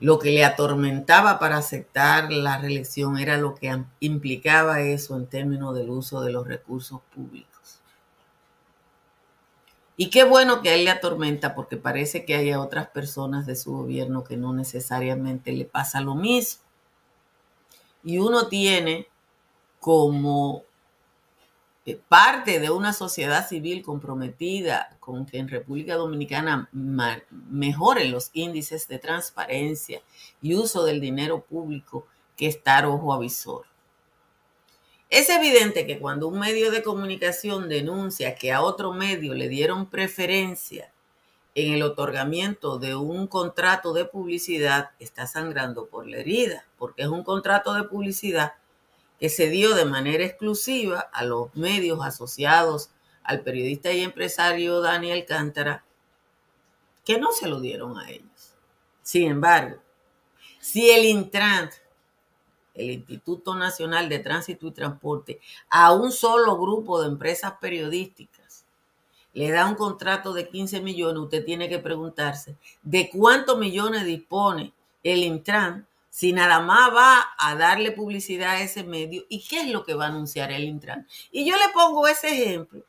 lo 0.00 0.18
que 0.18 0.30
le 0.30 0.44
atormentaba 0.44 1.38
para 1.38 1.56
aceptar 1.56 2.30
la 2.30 2.58
reelección 2.58 3.18
era 3.18 3.38
lo 3.38 3.54
que 3.54 3.74
implicaba 4.00 4.82
eso 4.82 5.16
en 5.16 5.26
términos 5.26 5.74
del 5.74 5.88
uso 5.88 6.20
de 6.20 6.32
los 6.32 6.46
recursos 6.46 7.00
públicos. 7.14 7.80
Y 9.96 10.10
qué 10.10 10.24
bueno 10.24 10.60
que 10.60 10.68
a 10.68 10.74
él 10.74 10.84
le 10.84 10.90
atormenta 10.90 11.54
porque 11.54 11.78
parece 11.78 12.26
que 12.26 12.34
hay 12.34 12.52
otras 12.52 12.88
personas 12.88 13.46
de 13.46 13.56
su 13.56 13.72
gobierno 13.72 14.24
que 14.24 14.36
no 14.36 14.52
necesariamente 14.52 15.52
le 15.52 15.64
pasa 15.64 16.02
lo 16.02 16.14
mismo 16.14 16.65
y 18.06 18.18
uno 18.18 18.46
tiene 18.46 19.08
como 19.80 20.62
eh, 21.84 21.98
parte 22.08 22.60
de 22.60 22.70
una 22.70 22.92
sociedad 22.92 23.48
civil 23.48 23.82
comprometida 23.82 24.96
con 25.00 25.26
que 25.26 25.38
en 25.38 25.48
República 25.48 25.96
Dominicana 25.96 26.68
mejoren 26.70 28.12
los 28.12 28.30
índices 28.32 28.86
de 28.86 29.00
transparencia 29.00 30.02
y 30.40 30.54
uso 30.54 30.84
del 30.84 31.00
dinero 31.00 31.42
público 31.42 32.06
que 32.36 32.46
estar 32.46 32.86
ojo 32.86 33.12
avisor. 33.12 33.66
Es 35.10 35.28
evidente 35.28 35.84
que 35.84 35.98
cuando 35.98 36.28
un 36.28 36.38
medio 36.38 36.70
de 36.70 36.84
comunicación 36.84 37.68
denuncia 37.68 38.36
que 38.36 38.52
a 38.52 38.62
otro 38.62 38.92
medio 38.92 39.34
le 39.34 39.48
dieron 39.48 39.90
preferencia 39.90 40.92
en 41.56 41.72
el 41.72 41.82
otorgamiento 41.82 42.78
de 42.78 42.94
un 42.94 43.26
contrato 43.26 43.94
de 43.94 44.04
publicidad 44.04 44.90
está 44.98 45.26
sangrando 45.26 45.86
por 45.86 46.06
la 46.06 46.18
herida, 46.18 46.66
porque 46.76 47.02
es 47.02 47.08
un 47.08 47.24
contrato 47.24 47.72
de 47.72 47.84
publicidad 47.84 48.52
que 49.18 49.30
se 49.30 49.48
dio 49.48 49.74
de 49.74 49.86
manera 49.86 50.22
exclusiva 50.22 51.00
a 51.00 51.24
los 51.24 51.54
medios 51.56 52.04
asociados 52.04 52.90
al 53.22 53.40
periodista 53.40 53.90
y 53.90 54.02
empresario 54.02 54.82
Daniel 54.82 55.24
Cántara, 55.24 55.82
que 57.06 57.18
no 57.18 57.32
se 57.32 57.48
lo 57.48 57.58
dieron 57.58 57.98
a 57.98 58.10
ellos. 58.10 58.54
Sin 59.00 59.30
embargo, 59.30 59.80
si 60.60 60.90
el 60.90 61.06
Intran, 61.06 61.70
el 62.74 62.90
Instituto 62.90 63.54
Nacional 63.54 64.10
de 64.10 64.18
Tránsito 64.18 64.66
y 64.66 64.72
Transporte, 64.72 65.40
a 65.70 65.94
un 65.94 66.12
solo 66.12 66.58
grupo 66.58 67.00
de 67.00 67.08
empresas 67.08 67.54
periodísticas, 67.58 68.45
le 69.36 69.50
da 69.50 69.66
un 69.66 69.74
contrato 69.74 70.32
de 70.32 70.48
15 70.48 70.80
millones, 70.80 71.22
usted 71.22 71.44
tiene 71.44 71.68
que 71.68 71.78
preguntarse 71.78 72.56
de 72.82 73.10
cuántos 73.10 73.58
millones 73.58 74.06
dispone 74.06 74.72
el 75.02 75.22
Intran 75.24 75.86
si 76.08 76.32
nada 76.32 76.60
más 76.60 76.90
va 76.94 77.34
a 77.36 77.54
darle 77.54 77.92
publicidad 77.92 78.52
a 78.52 78.62
ese 78.62 78.82
medio 78.82 79.26
y 79.28 79.44
qué 79.46 79.60
es 79.60 79.68
lo 79.68 79.84
que 79.84 79.92
va 79.92 80.06
a 80.06 80.08
anunciar 80.08 80.50
el 80.52 80.64
Intran. 80.64 81.06
Y 81.30 81.44
yo 81.44 81.54
le 81.58 81.68
pongo 81.74 82.08
ese 82.08 82.28
ejemplo 82.28 82.82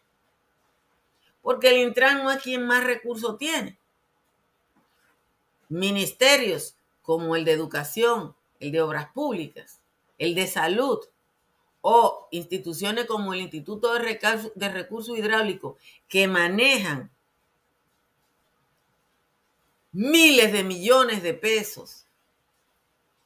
porque 1.42 1.70
el 1.72 1.86
Intran 1.86 2.24
no 2.24 2.32
es 2.32 2.42
quien 2.42 2.66
más 2.66 2.86
recursos 2.86 3.38
tiene. 3.38 3.78
Ministerios 5.68 6.78
como 7.02 7.36
el 7.36 7.44
de 7.44 7.52
educación, 7.52 8.34
el 8.62 8.72
de 8.72 8.82
obras 8.82 9.12
públicas, 9.12 9.82
el 10.18 10.34
de 10.34 10.48
salud, 10.48 11.00
o 11.90 12.28
instituciones 12.32 13.06
como 13.06 13.34
el 13.34 13.40
Instituto 13.40 13.94
de, 13.94 14.70
Recursos 14.70 15.18
Hidráulicos 15.18 15.78
que 16.10 16.28
manejan 16.28 17.10
miles 19.94 20.52
de 20.52 20.66
millones 20.66 21.24
de 21.24 21.34
pesos 21.34 22.06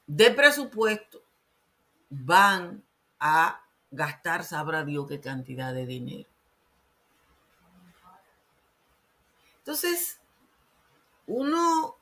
de 0.05 0.29
presupuesto, 0.29 1.23
van 2.11 2.83
a 3.19 3.65
gastar, 3.89 4.43
sabrá 4.43 4.85
Dios 4.85 5.07
qué 5.07 5.19
cantidad 5.19 5.73
de 5.73 5.87
dinero. 5.87 6.29
Entonces, 9.57 10.19
uno, 11.25 11.95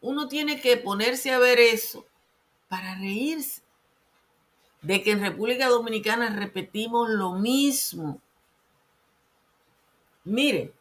uno 0.00 0.28
tiene 0.28 0.60
que 0.60 0.76
ponerse 0.76 1.32
a 1.32 1.40
ver 1.40 1.58
eso 1.58 2.06
para 2.68 2.94
reírse 2.94 3.65
de 4.86 5.02
que 5.02 5.10
en 5.10 5.20
República 5.20 5.68
Dominicana 5.68 6.30
repetimos 6.30 7.08
lo 7.08 7.32
mismo. 7.32 8.20
Miren, 10.22 10.72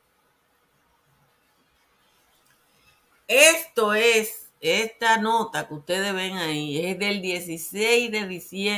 esto 3.28 3.96
es, 3.96 4.52
esta 4.62 5.18
nota 5.18 5.68
que 5.68 5.74
ustedes 5.74 6.14
ven 6.14 6.38
ahí, 6.38 6.86
es 6.86 7.00
del 7.00 7.20
16 7.20 8.12
de, 8.12 8.28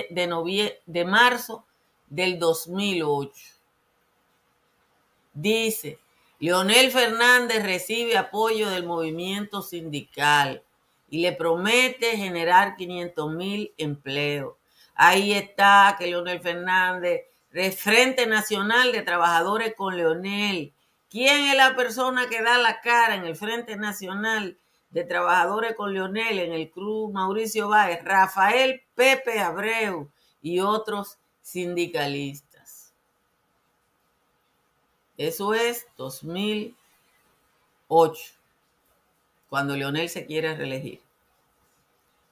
de, 0.10 0.82
de 0.86 1.06
marzo 1.06 1.66
del 2.10 2.40
2008. 2.40 3.34
Dice, 5.34 6.00
Leonel 6.40 6.90
Fernández 6.90 7.64
recibe 7.64 8.16
apoyo 8.16 8.70
del 8.70 8.86
movimiento 8.86 9.62
sindical 9.62 10.64
y 11.10 11.20
le 11.20 11.34
promete 11.34 12.16
generar 12.16 12.78
500 12.78 13.34
mil 13.34 13.74
empleos. 13.78 14.54
Ahí 15.00 15.32
está 15.32 15.96
que 15.98 16.08
Leonel 16.08 16.42
Fernández, 16.42 17.22
de 17.52 17.72
Frente 17.72 18.26
Nacional 18.26 18.92
de 18.92 19.04
Trabajadores 19.04 19.76
con 19.76 19.96
Leonel. 19.96 20.74
¿Quién 21.08 21.46
es 21.46 21.56
la 21.56 21.76
persona 21.76 22.28
que 22.28 22.42
da 22.42 22.58
la 22.58 22.82
cara 22.82 23.14
en 23.16 23.24
el 23.24 23.36
Frente 23.36 23.78
Nacional 23.78 24.58
de 24.90 25.04
Trabajadores 25.04 25.76
con 25.76 25.94
Leonel, 25.94 26.40
en 26.40 26.52
el 26.52 26.72
Cruz 26.72 27.14
Mauricio 27.14 27.70
Báez? 27.70 28.04
Rafael 28.04 28.82
Pepe 28.96 29.40
Abreu 29.40 30.10
y 30.42 30.62
otros 30.62 31.20
sindicalistas. 31.44 32.92
Eso 35.16 35.54
es 35.54 35.86
2008, 35.98 38.34
cuando 39.48 39.76
Leonel 39.76 40.10
se 40.10 40.26
quiere 40.26 40.56
reelegir. 40.56 41.07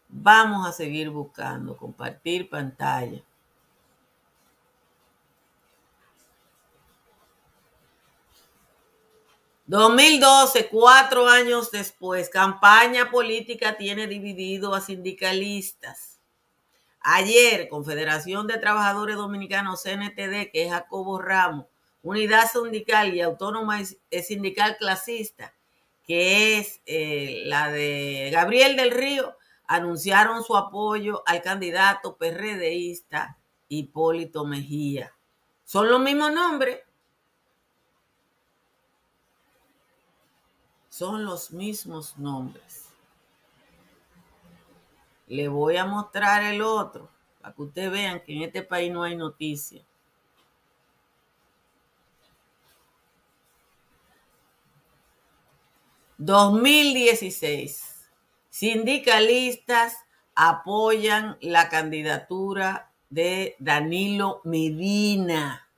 Vamos 0.07 0.67
a 0.67 0.71
seguir 0.71 1.09
buscando, 1.09 1.75
compartir 1.77 2.49
pantalla. 2.49 3.21
...2012, 9.67 10.69
cuatro 10.69 11.27
años 11.27 11.71
después... 11.71 12.29
...campaña 12.29 13.09
política 13.09 13.77
tiene 13.77 14.05
dividido 14.07 14.75
a 14.75 14.81
sindicalistas... 14.81 16.19
...ayer, 16.99 17.67
Confederación 17.67 18.45
de 18.45 18.59
Trabajadores 18.59 19.15
Dominicanos, 19.15 19.81
CNTD... 19.81 20.51
...que 20.51 20.65
es 20.65 20.71
Jacobo 20.71 21.19
Ramos... 21.19 21.65
...Unidad 22.03 22.51
Sindical 22.51 23.15
y 23.15 23.21
Autónoma 23.21 23.79
Sindical 23.83 24.77
Clasista... 24.77 25.53
...que 26.05 26.59
es 26.59 26.81
eh, 26.85 27.41
la 27.45 27.71
de 27.71 28.29
Gabriel 28.31 28.75
del 28.75 28.91
Río 28.91 29.35
anunciaron 29.67 30.43
su 30.43 30.55
apoyo 30.55 31.23
al 31.25 31.41
candidato 31.41 32.15
PRDista 32.15 33.37
Hipólito 33.67 34.45
Mejía. 34.45 35.13
Son 35.63 35.89
los 35.89 35.99
mismos 35.99 36.31
nombres. 36.31 36.81
Son 40.89 41.25
los 41.25 41.51
mismos 41.51 42.17
nombres. 42.17 42.85
Le 45.27 45.47
voy 45.47 45.77
a 45.77 45.85
mostrar 45.85 46.43
el 46.43 46.61
otro 46.61 47.09
para 47.41 47.53
que 47.53 47.61
ustedes 47.61 47.91
vean 47.91 48.21
que 48.21 48.35
en 48.35 48.43
este 48.43 48.61
país 48.61 48.91
no 48.91 49.03
hay 49.03 49.15
noticia. 49.15 49.83
¿2016? 56.17 57.94
Sindicalistas 58.55 59.97
apoyan 60.33 61.37
la 61.41 61.67
candidatura 61.67 62.89
de 63.09 63.57
Danilo 63.59 64.39
Medina. 64.45 65.69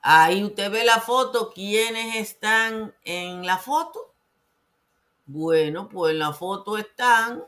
Ahí 0.00 0.44
usted 0.44 0.70
ve 0.70 0.84
la 0.84 1.00
foto. 1.00 1.50
¿Quiénes 1.52 2.14
están 2.18 2.94
en 3.02 3.44
la 3.44 3.58
foto? 3.58 4.14
Bueno, 5.26 5.88
pues 5.88 6.12
en 6.12 6.20
la 6.20 6.32
foto 6.32 6.78
están 6.78 7.42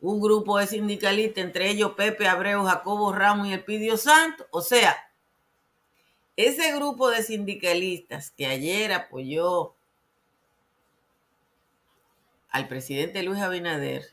un 0.00 0.22
grupo 0.22 0.56
de 0.56 0.68
sindicalistas, 0.68 1.44
entre 1.44 1.68
ellos 1.68 1.92
Pepe 1.98 2.28
Abreu, 2.28 2.64
Jacobo 2.64 3.12
Ramos 3.12 3.48
y 3.48 3.52
Elpidio 3.52 3.98
Santo. 3.98 4.46
O 4.50 4.62
sea, 4.62 4.96
ese 6.34 6.74
grupo 6.74 7.10
de 7.10 7.22
sindicalistas 7.22 8.30
que 8.30 8.46
ayer 8.46 8.94
apoyó 8.94 9.75
al 12.56 12.68
presidente 12.68 13.22
Luis 13.22 13.40
Abinader 13.42 14.10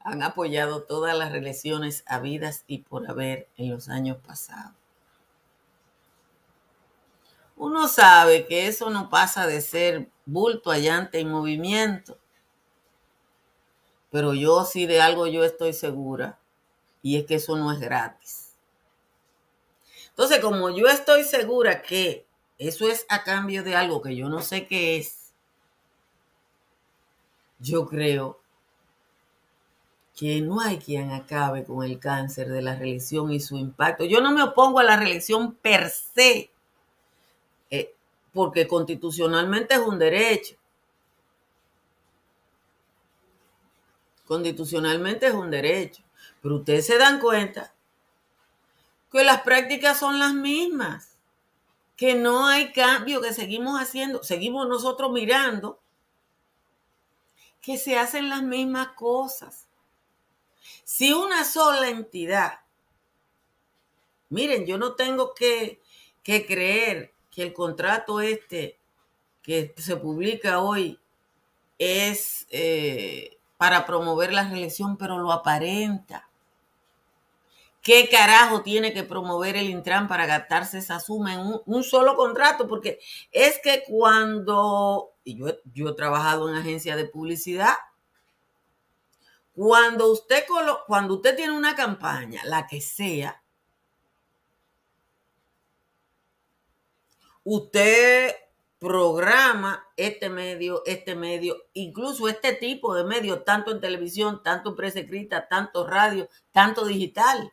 han 0.00 0.22
apoyado 0.22 0.82
todas 0.82 1.16
las 1.16 1.32
reelecciones 1.32 2.04
habidas 2.06 2.64
y 2.66 2.78
por 2.80 3.08
haber 3.10 3.48
en 3.56 3.70
los 3.70 3.88
años 3.88 4.18
pasados. 4.18 4.74
Uno 7.56 7.88
sabe 7.88 8.46
que 8.46 8.66
eso 8.66 8.90
no 8.90 9.08
pasa 9.08 9.46
de 9.46 9.62
ser 9.62 10.10
bulto 10.26 10.70
allante 10.70 11.18
en 11.20 11.30
movimiento, 11.30 12.18
pero 14.10 14.34
yo 14.34 14.64
sí 14.66 14.86
de 14.86 15.00
algo 15.00 15.26
yo 15.26 15.44
estoy 15.44 15.72
segura, 15.72 16.38
y 17.00 17.16
es 17.16 17.24
que 17.24 17.36
eso 17.36 17.56
no 17.56 17.72
es 17.72 17.80
gratis. 17.80 18.50
Entonces, 20.10 20.40
como 20.40 20.68
yo 20.68 20.88
estoy 20.88 21.24
segura 21.24 21.80
que 21.80 22.26
eso 22.58 22.86
es 22.86 23.06
a 23.08 23.24
cambio 23.24 23.62
de 23.62 23.76
algo 23.76 24.02
que 24.02 24.14
yo 24.14 24.28
no 24.28 24.42
sé 24.42 24.66
qué 24.66 24.98
es, 24.98 25.21
yo 27.62 27.86
creo 27.86 28.40
que 30.16 30.40
no 30.40 30.60
hay 30.60 30.78
quien 30.78 31.12
acabe 31.12 31.64
con 31.64 31.84
el 31.84 31.98
cáncer 31.98 32.48
de 32.48 32.60
la 32.60 32.74
reelección 32.74 33.30
y 33.30 33.40
su 33.40 33.56
impacto. 33.56 34.04
Yo 34.04 34.20
no 34.20 34.32
me 34.32 34.42
opongo 34.42 34.80
a 34.80 34.84
la 34.84 34.96
reelección 34.96 35.54
per 35.54 35.88
se, 35.88 36.50
eh, 37.70 37.94
porque 38.34 38.66
constitucionalmente 38.66 39.74
es 39.74 39.80
un 39.80 39.98
derecho. 39.98 40.56
Constitucionalmente 44.26 45.28
es 45.28 45.34
un 45.34 45.50
derecho. 45.50 46.02
Pero 46.42 46.56
ustedes 46.56 46.86
se 46.86 46.98
dan 46.98 47.20
cuenta 47.20 47.72
que 49.10 49.24
las 49.24 49.42
prácticas 49.42 49.98
son 49.98 50.18
las 50.18 50.34
mismas, 50.34 51.16
que 51.96 52.14
no 52.14 52.46
hay 52.46 52.72
cambio, 52.72 53.20
que 53.20 53.32
seguimos 53.32 53.80
haciendo, 53.80 54.22
seguimos 54.22 54.66
nosotros 54.68 55.12
mirando 55.12 55.81
que 57.62 57.78
se 57.78 57.96
hacen 57.96 58.28
las 58.28 58.42
mismas 58.42 58.88
cosas. 58.88 59.68
Si 60.84 61.12
una 61.12 61.44
sola 61.44 61.88
entidad, 61.88 62.60
miren, 64.28 64.66
yo 64.66 64.76
no 64.76 64.94
tengo 64.94 65.32
que, 65.34 65.80
creer 66.22 67.14
que 67.30 67.42
el 67.44 67.52
contrato 67.54 68.20
este 68.20 68.78
que 69.42 69.74
se 69.78 69.96
publica 69.96 70.60
hoy 70.60 71.00
es 71.78 72.46
eh, 72.50 73.38
para 73.56 73.86
promover 73.86 74.32
la 74.32 74.48
reelección, 74.48 74.96
pero 74.96 75.18
lo 75.18 75.32
aparenta. 75.32 76.28
¿Qué 77.82 78.08
carajo 78.08 78.62
tiene 78.62 78.92
que 78.92 79.02
promover 79.02 79.56
el 79.56 79.68
Intran 79.68 80.06
para 80.06 80.26
gastarse 80.26 80.78
esa 80.78 81.00
suma 81.00 81.34
en 81.34 81.60
un, 81.66 81.82
solo 81.82 82.14
contrato? 82.14 82.68
Porque 82.68 83.00
es 83.32 83.58
que 83.60 83.82
cuando, 83.88 85.11
y 85.24 85.36
yo, 85.36 85.46
yo 85.72 85.90
he 85.90 85.94
trabajado 85.94 86.48
en 86.48 86.56
agencia 86.56 86.96
de 86.96 87.06
publicidad, 87.06 87.74
cuando 89.54 90.10
usted, 90.10 90.44
cuando 90.86 91.14
usted 91.14 91.36
tiene 91.36 91.56
una 91.56 91.74
campaña, 91.74 92.42
la 92.44 92.66
que 92.66 92.80
sea, 92.80 93.42
usted 97.44 98.34
programa 98.78 99.86
este 99.96 100.28
medio, 100.28 100.82
este 100.86 101.14
medio, 101.14 101.56
incluso 101.74 102.28
este 102.28 102.54
tipo 102.54 102.94
de 102.94 103.04
medios, 103.04 103.44
tanto 103.44 103.70
en 103.70 103.80
televisión, 103.80 104.42
tanto 104.42 104.70
en 104.70 104.76
prensa 104.76 105.00
escrita, 105.00 105.46
tanto 105.48 105.86
radio, 105.86 106.28
tanto 106.50 106.84
digital. 106.84 107.52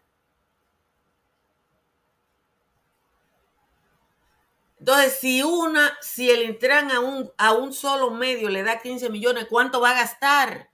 Entonces, 4.80 5.20
si 5.20 5.44
una, 5.44 5.98
si 6.02 6.30
el 6.30 6.44
Intran 6.44 6.90
a 6.92 7.02
un, 7.02 7.32
a 7.38 7.54
un 7.54 7.74
solo 7.74 8.12
medio 8.12 8.50
le 8.50 8.64
da 8.64 8.80
15 8.82 9.10
millones, 9.10 9.48
¿cuánto 9.50 9.82
va 9.82 9.92
a 9.92 9.96
gastar? 9.96 10.70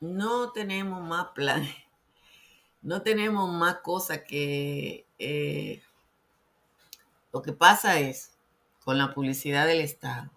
No 0.00 0.52
tenemos 0.52 1.02
más 1.02 1.28
planes. 1.34 1.74
No 2.82 3.02
tenemos 3.02 3.50
más 3.50 3.78
cosas 3.78 4.20
que... 4.28 5.06
Eh, 5.18 5.82
lo 7.32 7.42
que 7.42 7.52
pasa 7.52 7.98
es, 7.98 8.36
con 8.84 8.98
la 8.98 9.12
publicidad 9.14 9.66
del 9.66 9.80
Estado, 9.80 10.30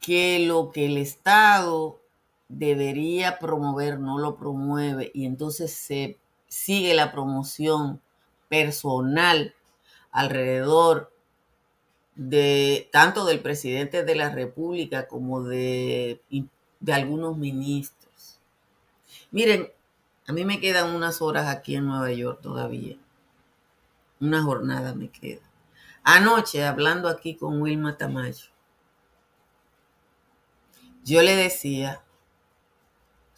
que 0.00 0.38
lo 0.46 0.70
que 0.70 0.86
el 0.86 0.98
Estado 0.98 2.00
debería 2.48 3.38
promover 3.38 4.00
no 4.00 4.18
lo 4.18 4.36
promueve 4.36 5.10
y 5.14 5.26
entonces 5.26 5.72
se 5.72 6.18
sigue 6.48 6.94
la 6.94 7.12
promoción 7.12 8.00
personal 8.48 9.54
alrededor 10.10 11.12
de 12.14 12.88
tanto 12.90 13.24
del 13.24 13.40
presidente 13.40 14.02
de 14.02 14.14
la 14.16 14.30
República 14.30 15.06
como 15.06 15.44
de, 15.44 16.20
de 16.80 16.92
algunos 16.92 17.36
ministros. 17.36 18.40
Miren, 19.30 19.70
a 20.26 20.32
mí 20.32 20.44
me 20.44 20.58
quedan 20.58 20.94
unas 20.94 21.22
horas 21.22 21.46
aquí 21.46 21.76
en 21.76 21.86
Nueva 21.86 22.10
York 22.12 22.40
todavía. 22.42 22.96
Una 24.20 24.42
jornada 24.42 24.94
me 24.94 25.10
queda. 25.10 25.42
Anoche, 26.02 26.64
hablando 26.64 27.08
aquí 27.08 27.36
con 27.36 27.60
Wilma 27.60 27.96
Tamayo, 27.96 28.46
yo 31.04 31.22
le 31.22 31.36
decía 31.36 32.02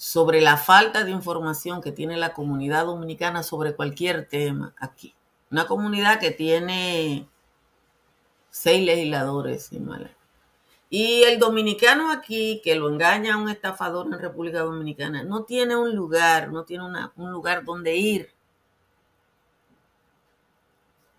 sobre 0.01 0.41
la 0.41 0.57
falta 0.57 1.05
de 1.05 1.11
información 1.11 1.83
que 1.83 1.93
tiene 1.93 2.17
la 2.17 2.33
comunidad 2.33 2.87
dominicana 2.87 3.43
sobre 3.43 3.77
cualquier 3.77 4.27
tema 4.27 4.75
aquí. 4.79 5.15
Una 5.51 5.67
comunidad 5.67 6.19
que 6.19 6.31
tiene 6.31 7.29
seis 8.49 8.83
legisladores 8.83 9.71
y 9.75 9.83
Y 10.89 11.25
el 11.25 11.39
dominicano 11.39 12.11
aquí, 12.11 12.63
que 12.65 12.77
lo 12.77 12.89
engaña 12.89 13.35
a 13.35 13.37
un 13.37 13.51
estafador 13.51 14.07
en 14.07 14.19
República 14.19 14.61
Dominicana, 14.61 15.23
no 15.23 15.45
tiene 15.45 15.77
un 15.77 15.95
lugar, 15.95 16.51
no 16.51 16.65
tiene 16.65 16.85
un 17.15 17.31
lugar 17.31 17.67
donde 17.67 17.97
ir. 17.97 18.33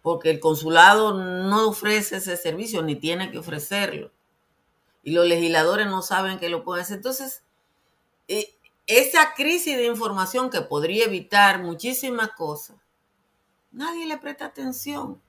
Porque 0.02 0.32
el 0.32 0.40
consulado 0.40 1.14
no 1.14 1.68
ofrece 1.68 2.18
ese 2.18 2.36
servicio, 2.36 2.82
ni 2.82 2.96
tiene 2.96 3.30
que 3.30 3.38
ofrecerlo. 3.38 4.12
Y 5.04 5.12
los 5.12 5.28
legisladores 5.28 5.86
no 5.86 6.02
saben 6.02 6.40
que 6.40 6.50
lo 6.50 6.64
pueden 6.64 6.82
hacer. 6.82 6.98
Entonces, 6.98 7.44
eh, 8.28 8.56
esa 9.00 9.34
crisis 9.34 9.78
de 9.78 9.86
información 9.86 10.50
que 10.50 10.62
podría 10.62 11.06
evitar 11.06 11.62
muchísimas 11.62 12.32
cosas, 12.32 12.78
nadie 13.72 14.06
le 14.06 14.18
presta 14.18 14.46
atención. 14.46 15.22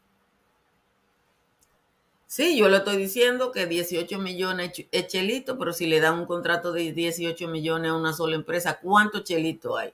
Sí, 2.27 2.57
yo 2.57 2.69
le 2.69 2.79
estoy 2.79 2.97
diciendo 2.97 3.53
que 3.53 3.67
18 3.67 4.19
millones 4.19 4.73
es 4.91 5.07
chelito, 5.07 5.59
pero 5.59 5.73
si 5.73 5.87
le 5.87 6.01
dan 6.01 6.19
un 6.19 6.27
contrato 6.27 6.73
de 6.73 6.93
18 6.93 7.47
millones 7.47 7.91
a 7.91 7.95
una 7.95 8.15
sola 8.15 8.37
empresa, 8.37 8.81
¿cuánto 8.81 9.21
chelito 9.21 9.77
hay? 9.77 9.93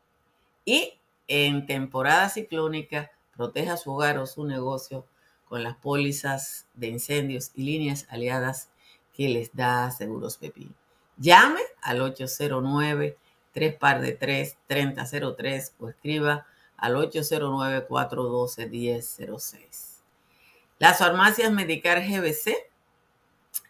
Y 0.64 0.94
en 1.27 1.66
temporada 1.66 2.31
ciclónica, 2.31 3.11
proteja 3.38 3.77
su 3.77 3.92
hogar 3.92 4.18
o 4.18 4.27
su 4.27 4.44
negocio 4.44 5.07
con 5.48 5.62
las 5.62 5.77
pólizas 5.77 6.66
de 6.74 6.88
incendios 6.88 7.53
y 7.55 7.62
líneas 7.62 8.05
aliadas 8.11 8.68
que 9.14 9.29
les 9.29 9.55
da 9.55 9.92
Seguros 9.92 10.37
Pepín. 10.37 10.74
Llame 11.16 11.61
al 11.81 12.01
809 12.03 13.16
3 13.53 13.77
par 13.77 14.01
de 14.01 14.12
3 14.12 14.57
3003 14.66 15.74
o 15.79 15.88
escriba 15.88 16.46
al 16.77 16.96
809 16.96 17.87
412 17.87 18.68
1006. 18.68 20.03
Las 20.81 20.98
farmacias 20.98 21.53
Medicar 21.53 22.03
GBC 22.05 22.57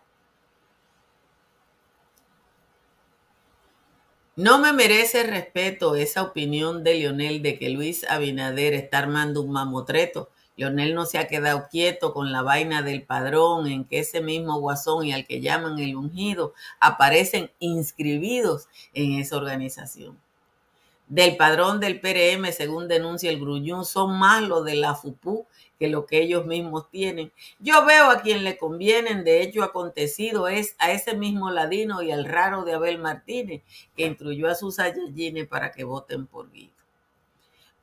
No 4.36 4.58
me 4.58 4.74
merece 4.74 5.22
respeto 5.22 5.96
esa 5.96 6.24
opinión 6.24 6.84
de 6.84 6.96
Lionel 6.96 7.44
de 7.44 7.60
que 7.60 7.70
Luis 7.70 8.04
Abinader 8.10 8.74
está 8.74 8.98
armando 8.98 9.44
un 9.44 9.52
mamotreto. 9.52 10.32
Lionel 10.56 10.96
no 10.96 11.06
se 11.06 11.20
ha 11.20 11.28
quedado 11.28 11.68
quieto 11.70 12.14
con 12.14 12.32
la 12.32 12.42
vaina 12.42 12.82
del 12.82 13.04
padrón 13.04 13.68
en 13.68 13.86
que 13.86 14.00
ese 14.00 14.22
mismo 14.22 14.60
guasón 14.60 15.06
y 15.06 15.14
al 15.14 15.28
que 15.28 15.40
llaman 15.40 15.78
el 15.78 15.96
ungido 15.96 16.56
aparecen 16.80 17.52
inscribidos 17.60 18.70
en 18.96 19.20
esa 19.20 19.38
organización. 19.38 20.20
Del 21.14 21.38
padrón 21.38 21.80
del 21.80 22.00
PRM, 22.00 22.52
según 22.52 22.88
denuncia 22.88 23.30
el 23.30 23.40
Gruñón, 23.40 23.86
son 23.86 24.18
más 24.18 24.42
los 24.42 24.66
de 24.66 24.74
la 24.74 24.96
FUPU 24.96 25.46
que 25.78 25.88
lo 25.88 26.08
que 26.08 26.20
ellos 26.20 26.48
mismos 26.48 26.90
tienen. 26.90 27.32
Yo 27.60 27.86
veo 27.86 28.10
a 28.10 28.22
quien 28.22 28.44
le 28.44 28.58
convienen, 28.58 29.24
de 29.24 29.44
hecho 29.44 29.62
acontecido 29.62 30.48
es 30.48 30.76
a 30.80 30.92
ese 30.92 31.16
mismo 31.16 31.52
ladino 31.52 32.02
y 32.02 32.10
al 32.10 32.26
raro 32.26 32.64
de 32.66 32.74
Abel 32.74 32.98
Martínez, 32.98 33.62
que 33.96 34.08
instruyó 34.08 34.50
a 34.50 34.56
sus 34.56 34.80
ayayines 34.80 35.48
para 35.48 35.72
que 35.72 35.84
voten 35.84 36.26
por 36.26 36.52
Guido. 36.52 36.73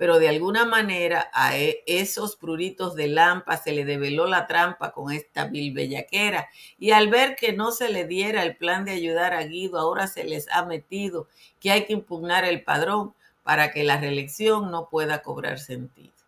Pero 0.00 0.18
de 0.18 0.30
alguna 0.30 0.64
manera 0.64 1.30
a 1.34 1.58
e, 1.58 1.82
esos 1.84 2.34
pruritos 2.34 2.94
de 2.94 3.06
Lampa 3.06 3.58
se 3.58 3.72
le 3.72 3.84
develó 3.84 4.26
la 4.26 4.46
trampa 4.46 4.92
con 4.92 5.12
esta 5.12 5.44
vil 5.44 5.74
bellaquera 5.74 6.48
y 6.78 6.92
al 6.92 7.10
ver 7.10 7.36
que 7.36 7.52
no 7.52 7.70
se 7.70 7.90
le 7.90 8.06
diera 8.06 8.42
el 8.42 8.56
plan 8.56 8.86
de 8.86 8.92
ayudar 8.92 9.34
a 9.34 9.42
Guido, 9.42 9.78
ahora 9.78 10.06
se 10.06 10.24
les 10.24 10.48
ha 10.52 10.64
metido 10.64 11.28
que 11.60 11.70
hay 11.70 11.84
que 11.84 11.92
impugnar 11.92 12.46
el 12.46 12.64
padrón 12.64 13.12
para 13.42 13.72
que 13.72 13.84
la 13.84 14.00
reelección 14.00 14.70
no 14.70 14.88
pueda 14.88 15.20
cobrar 15.20 15.58
sentido. 15.58 16.19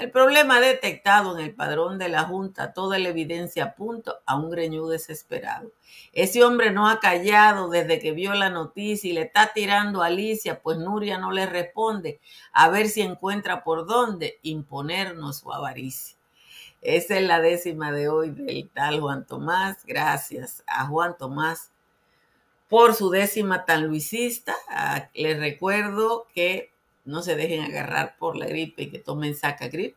El 0.00 0.10
problema 0.10 0.60
detectado 0.60 1.36
en 1.36 1.44
el 1.44 1.54
padrón 1.54 1.98
de 1.98 2.08
la 2.08 2.24
Junta, 2.24 2.72
toda 2.72 2.98
la 2.98 3.10
evidencia 3.10 3.64
apunta 3.64 4.14
a 4.24 4.34
un 4.34 4.50
greñú 4.50 4.88
desesperado. 4.88 5.72
Ese 6.14 6.42
hombre 6.42 6.70
no 6.70 6.88
ha 6.88 7.00
callado 7.00 7.68
desde 7.68 7.98
que 7.98 8.12
vio 8.12 8.32
la 8.32 8.48
noticia 8.48 9.10
y 9.10 9.12
le 9.12 9.20
está 9.20 9.52
tirando 9.52 10.02
a 10.02 10.06
Alicia, 10.06 10.62
pues 10.62 10.78
Nuria 10.78 11.18
no 11.18 11.32
le 11.32 11.44
responde, 11.44 12.18
a 12.54 12.70
ver 12.70 12.88
si 12.88 13.02
encuentra 13.02 13.62
por 13.62 13.86
dónde 13.86 14.38
imponernos 14.40 15.40
su 15.40 15.52
avaricia. 15.52 16.16
Esa 16.80 17.18
es 17.18 17.22
la 17.26 17.42
décima 17.42 17.92
de 17.92 18.08
hoy 18.08 18.30
del 18.30 18.70
tal 18.70 19.00
Juan 19.00 19.26
Tomás. 19.26 19.84
Gracias 19.84 20.64
a 20.66 20.86
Juan 20.86 21.14
Tomás 21.18 21.72
por 22.70 22.94
su 22.94 23.10
décima 23.10 23.66
tan 23.66 23.86
luisista. 23.86 24.54
Ah, 24.70 25.10
les 25.12 25.38
recuerdo 25.38 26.26
que 26.34 26.69
no 27.10 27.22
se 27.22 27.36
dejen 27.36 27.62
agarrar 27.62 28.16
por 28.18 28.36
la 28.36 28.46
gripe 28.46 28.84
y 28.84 28.90
que 28.90 28.98
tomen 28.98 29.34
Sacagrip, 29.34 29.96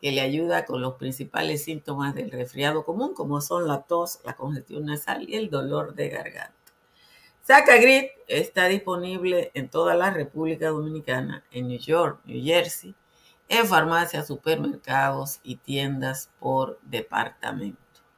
que 0.00 0.12
le 0.12 0.20
ayuda 0.20 0.64
con 0.64 0.80
los 0.80 0.94
principales 0.94 1.64
síntomas 1.64 2.14
del 2.14 2.30
resfriado 2.30 2.84
común, 2.84 3.14
como 3.14 3.40
son 3.40 3.68
la 3.68 3.82
tos, 3.82 4.20
la 4.24 4.34
congestión 4.34 4.86
nasal 4.86 5.28
y 5.28 5.36
el 5.36 5.50
dolor 5.50 5.94
de 5.94 6.08
garganta. 6.08 6.54
Sacagrip 7.42 8.10
está 8.28 8.66
disponible 8.66 9.50
en 9.54 9.68
toda 9.68 9.94
la 9.94 10.10
República 10.10 10.68
Dominicana, 10.68 11.44
en 11.50 11.68
New 11.68 11.78
York, 11.78 12.20
New 12.24 12.42
Jersey, 12.44 12.94
en 13.48 13.66
farmacias, 13.66 14.26
supermercados 14.26 15.40
y 15.42 15.56
tiendas 15.56 16.30
por 16.38 16.78
departamento. 16.82 17.89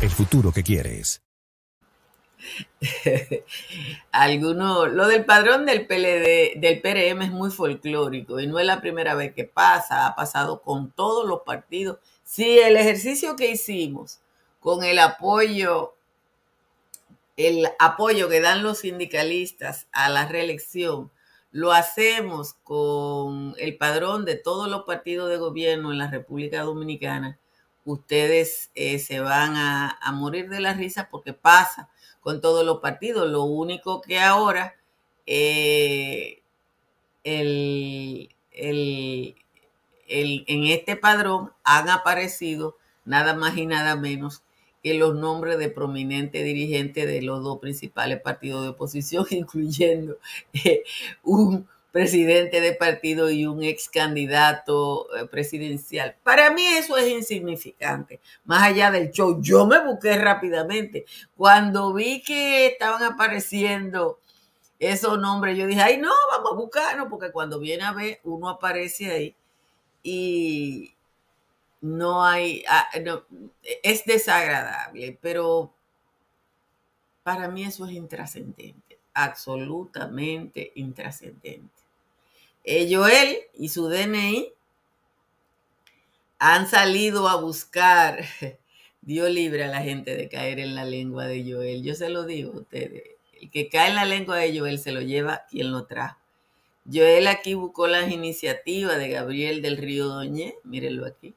el 0.00 0.10
futuro 0.10 0.52
que 0.52 0.62
quieres. 0.62 1.22
Alguno, 4.12 4.86
lo 4.86 5.08
del 5.08 5.24
padrón 5.24 5.66
del 5.66 5.86
PLD, 5.86 6.60
del 6.60 6.80
PRM 6.80 7.22
es 7.22 7.30
muy 7.32 7.50
folclórico 7.50 8.38
y 8.38 8.46
no 8.46 8.60
es 8.60 8.66
la 8.66 8.80
primera 8.80 9.14
vez 9.16 9.34
que 9.34 9.44
pasa, 9.44 10.06
ha 10.06 10.14
pasado 10.14 10.62
con 10.62 10.92
todos 10.92 11.28
los 11.28 11.42
partidos. 11.42 11.98
Si 12.22 12.60
el 12.60 12.76
ejercicio 12.76 13.34
que 13.34 13.50
hicimos 13.50 14.20
con 14.60 14.84
el 14.84 15.00
apoyo, 15.00 15.94
el 17.36 17.68
apoyo 17.80 18.28
que 18.28 18.40
dan 18.40 18.62
los 18.62 18.78
sindicalistas 18.78 19.88
a 19.90 20.08
la 20.08 20.28
reelección, 20.28 21.10
lo 21.50 21.72
hacemos 21.72 22.54
con 22.62 23.54
el 23.58 23.76
padrón 23.76 24.24
de 24.24 24.36
todos 24.36 24.68
los 24.68 24.84
partidos 24.84 25.28
de 25.28 25.38
gobierno 25.38 25.90
en 25.90 25.98
la 25.98 26.08
República 26.10 26.62
Dominicana, 26.62 27.38
ustedes 27.92 28.70
eh, 28.74 28.98
se 28.98 29.20
van 29.20 29.56
a, 29.56 29.98
morir 30.12 30.48
de 30.48 30.60
la 30.60 30.74
risa 30.74 31.08
porque 31.10 31.32
pasa 31.32 31.88
con 32.20 32.40
todos 32.40 32.64
los 32.64 32.78
partidos. 32.80 33.28
Lo 33.30 33.44
único 33.44 34.00
que 34.00 34.18
ahora 34.18 34.74
eh, 35.26 36.42
en 37.24 38.28
este 40.64 40.96
padrón 40.96 41.52
han 41.64 41.88
aparecido 41.88 42.76
nada 43.04 43.34
más 43.34 43.56
y 43.56 43.66
nada 43.66 43.96
menos 43.96 44.42
que 44.82 44.94
los 44.94 45.14
nombres 45.14 45.58
de 45.58 45.70
prominentes 45.70 46.44
dirigentes 46.44 47.06
de 47.06 47.22
los 47.22 47.42
dos 47.42 47.58
principales 47.58 48.20
partidos 48.20 48.62
de 48.62 48.68
oposición, 48.68 49.26
incluyendo 49.30 50.18
eh, 50.52 50.84
un 51.22 51.66
presidente 51.92 52.60
de 52.60 52.74
partido 52.74 53.30
y 53.30 53.46
un 53.46 53.62
ex 53.62 53.88
candidato 53.88 55.08
eh, 55.16 55.26
presidencial. 55.26 56.16
Para 56.22 56.50
mí 56.50 56.64
eso 56.64 56.96
es 56.96 57.08
insignificante. 57.08 58.20
Más 58.44 58.62
allá 58.62 58.90
del 58.90 59.10
show, 59.10 59.40
yo 59.40 59.66
me 59.66 59.84
busqué 59.84 60.16
rápidamente. 60.16 61.06
Cuando 61.36 61.92
vi 61.92 62.22
que 62.22 62.66
estaban 62.66 63.02
apareciendo 63.02 64.18
esos 64.78 65.18
nombres, 65.18 65.56
yo 65.58 65.66
dije, 65.66 65.80
ay, 65.80 65.98
no, 65.98 66.10
vamos 66.30 66.52
a 66.52 66.56
buscarnos, 66.56 67.08
porque 67.08 67.32
cuando 67.32 67.58
viene 67.58 67.84
a 67.84 67.92
ver, 67.92 68.20
uno 68.24 68.48
aparece 68.48 69.10
ahí 69.10 69.36
y 70.02 70.94
no 71.80 72.24
hay, 72.24 72.64
ah, 72.68 72.88
es 73.82 74.04
desagradable, 74.04 75.18
pero 75.20 75.72
para 77.22 77.48
mí 77.48 77.64
eso 77.64 77.86
es 77.86 77.92
intrascendente, 77.92 78.98
absolutamente 79.14 80.72
intrascendente. 80.76 81.77
Eh, 82.70 82.86
Joel 82.94 83.38
y 83.54 83.70
su 83.70 83.88
DNI 83.88 84.52
han 86.38 86.68
salido 86.68 87.26
a 87.26 87.40
buscar, 87.40 88.22
Dios 89.00 89.30
libre 89.30 89.64
a 89.64 89.68
la 89.68 89.80
gente 89.80 90.14
de 90.14 90.28
caer 90.28 90.60
en 90.60 90.74
la 90.74 90.84
lengua 90.84 91.24
de 91.24 91.50
Joel. 91.50 91.82
Yo 91.82 91.94
se 91.94 92.10
lo 92.10 92.24
digo 92.24 92.52
a 92.52 92.60
ustedes, 92.60 93.04
el 93.40 93.50
que 93.50 93.70
cae 93.70 93.88
en 93.88 93.94
la 93.94 94.04
lengua 94.04 94.36
de 94.36 94.58
Joel 94.58 94.78
se 94.78 94.92
lo 94.92 95.00
lleva 95.00 95.46
quien 95.48 95.72
lo 95.72 95.86
trajo. 95.86 96.18
Joel 96.84 97.28
aquí 97.28 97.54
buscó 97.54 97.86
las 97.86 98.12
iniciativas 98.12 98.98
de 98.98 99.08
Gabriel 99.08 99.62
del 99.62 99.78
Río 99.78 100.06
Doñé, 100.08 100.56
mírenlo 100.62 101.06
aquí. 101.06 101.34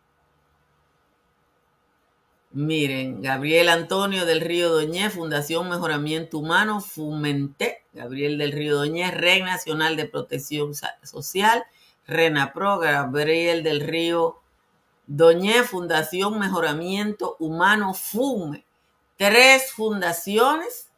Miren, 2.54 3.22
Gabriel 3.22 3.70
Antonio 3.70 4.26
del 4.26 4.42
Río 4.42 4.70
Doñez, 4.70 5.14
Fundación 5.14 5.70
Mejoramiento 5.70 6.38
Humano, 6.38 6.82
Fumente, 6.82 7.86
Gabriel 7.94 8.38
del 8.38 8.52
Río 8.52 8.76
Doñez, 8.76 9.14
Red 9.14 9.46
Nacional 9.46 9.96
de 9.96 10.06
Protección 10.06 10.74
Social, 11.02 11.64
RENAPRO, 12.08 12.80
Gabriel 12.80 13.64
del 13.64 13.80
Río 13.80 14.42
Doñez, 15.08 15.70
Fundación 15.70 16.40
Mejoramiento 16.40 17.38
Humano, 17.40 17.94
FUME. 17.94 18.66
Tres 19.16 19.72
fundaciones 19.72 20.90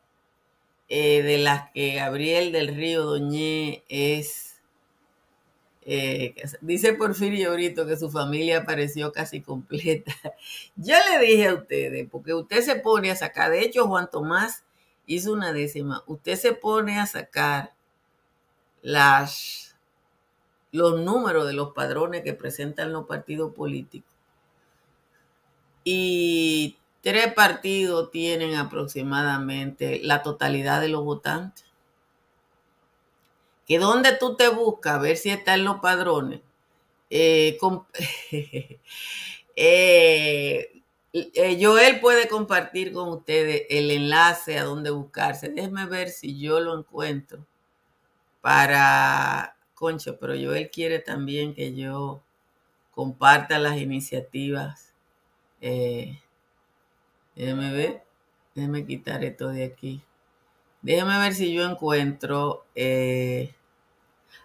eh, 0.89 1.21
de 1.21 1.37
las 1.37 1.69
que 1.69 1.93
Gabriel 1.93 2.51
del 2.51 2.69
Río 2.75 3.03
Doñé 3.03 3.83
es 3.89 4.52
eh, 5.85 6.35
dice 6.61 6.93
Porfirio 6.93 7.53
Brito 7.53 7.85
que 7.85 7.97
su 7.97 8.09
familia 8.09 8.59
apareció 8.59 9.11
casi 9.11 9.41
completa. 9.41 10.13
Yo 10.75 10.95
le 11.11 11.25
dije 11.25 11.47
a 11.47 11.53
ustedes, 11.55 12.07
porque 12.09 12.33
usted 12.33 12.61
se 12.61 12.75
pone 12.75 13.11
a 13.11 13.15
sacar, 13.15 13.51
de 13.51 13.61
hecho 13.61 13.87
Juan 13.87 14.09
Tomás 14.09 14.63
hizo 15.05 15.33
una 15.33 15.51
décima, 15.51 16.03
usted 16.07 16.35
se 16.35 16.53
pone 16.53 16.99
a 16.99 17.05
sacar 17.05 17.73
las, 18.81 19.75
los 20.71 21.01
números 21.01 21.47
de 21.47 21.53
los 21.53 21.73
padrones 21.73 22.23
que 22.23 22.33
presentan 22.33 22.93
los 22.93 23.05
partidos 23.05 23.53
políticos. 23.53 24.11
Y 25.83 26.77
tres 27.01 27.33
partidos 27.33 28.09
tienen 28.11 28.55
aproximadamente 28.55 29.99
la 30.01 30.23
totalidad 30.23 30.79
de 30.79 30.87
los 30.87 31.03
votantes 31.03 31.65
que 33.65 33.79
donde 33.79 34.15
tú 34.17 34.35
te 34.35 34.49
buscas 34.49 34.95
a 34.95 34.99
ver 34.99 35.17
si 35.17 35.29
está 35.29 35.55
en 35.55 35.65
los 35.65 35.79
padrones, 35.79 36.41
eh, 37.15 37.59
eh, 39.55 40.81
eh, 41.13 41.59
Joel 41.61 41.99
puede 41.99 42.27
compartir 42.27 42.91
con 42.91 43.09
ustedes 43.09 43.67
el 43.69 43.91
enlace 43.91 44.57
a 44.57 44.63
donde 44.63 44.89
buscarse. 44.89 45.49
Déjenme 45.49 45.85
ver 45.85 46.09
si 46.09 46.39
yo 46.39 46.59
lo 46.59 46.77
encuentro 46.77 47.45
para 48.41 49.55
Concho, 49.75 50.17
pero 50.19 50.33
Joel 50.33 50.71
quiere 50.71 50.99
también 50.99 51.53
que 51.53 51.75
yo 51.75 52.23
comparta 52.91 53.59
las 53.59 53.77
iniciativas. 53.77 54.93
déjenme 55.61 56.19
ver, 57.71 58.03
déjenme 58.55 58.85
quitar 58.87 59.23
esto 59.23 59.49
de 59.49 59.65
aquí. 59.65 60.01
Déjame 60.83 61.17
ver 61.17 61.33
si 61.33 61.51
yo 61.53 61.63
encuentro. 61.65 62.65
Eh, 62.75 63.53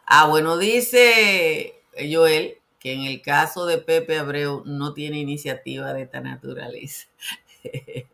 ah, 0.06 0.28
bueno, 0.28 0.56
dice 0.56 1.74
Joel 2.10 2.54
que 2.78 2.92
en 2.92 3.02
el 3.02 3.20
caso 3.20 3.66
de 3.66 3.78
Pepe 3.78 4.18
Abreu 4.18 4.62
no 4.64 4.94
tiene 4.94 5.18
iniciativa 5.18 5.92
de 5.92 6.02
esta 6.02 6.20
naturaleza. 6.20 7.08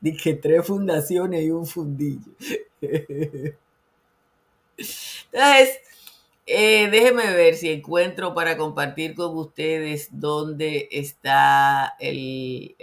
Dije 0.00 0.34
tres 0.34 0.66
fundaciones 0.66 1.44
y 1.44 1.50
un 1.50 1.66
fundillo. 1.66 2.32
Entonces, 5.30 5.80
eh, 6.46 6.88
déjeme 6.90 7.30
ver 7.34 7.56
si 7.56 7.70
encuentro 7.70 8.32
para 8.32 8.56
compartir 8.56 9.14
con 9.14 9.36
ustedes 9.36 10.08
dónde 10.12 10.88
está 10.90 11.94
el 12.00 12.74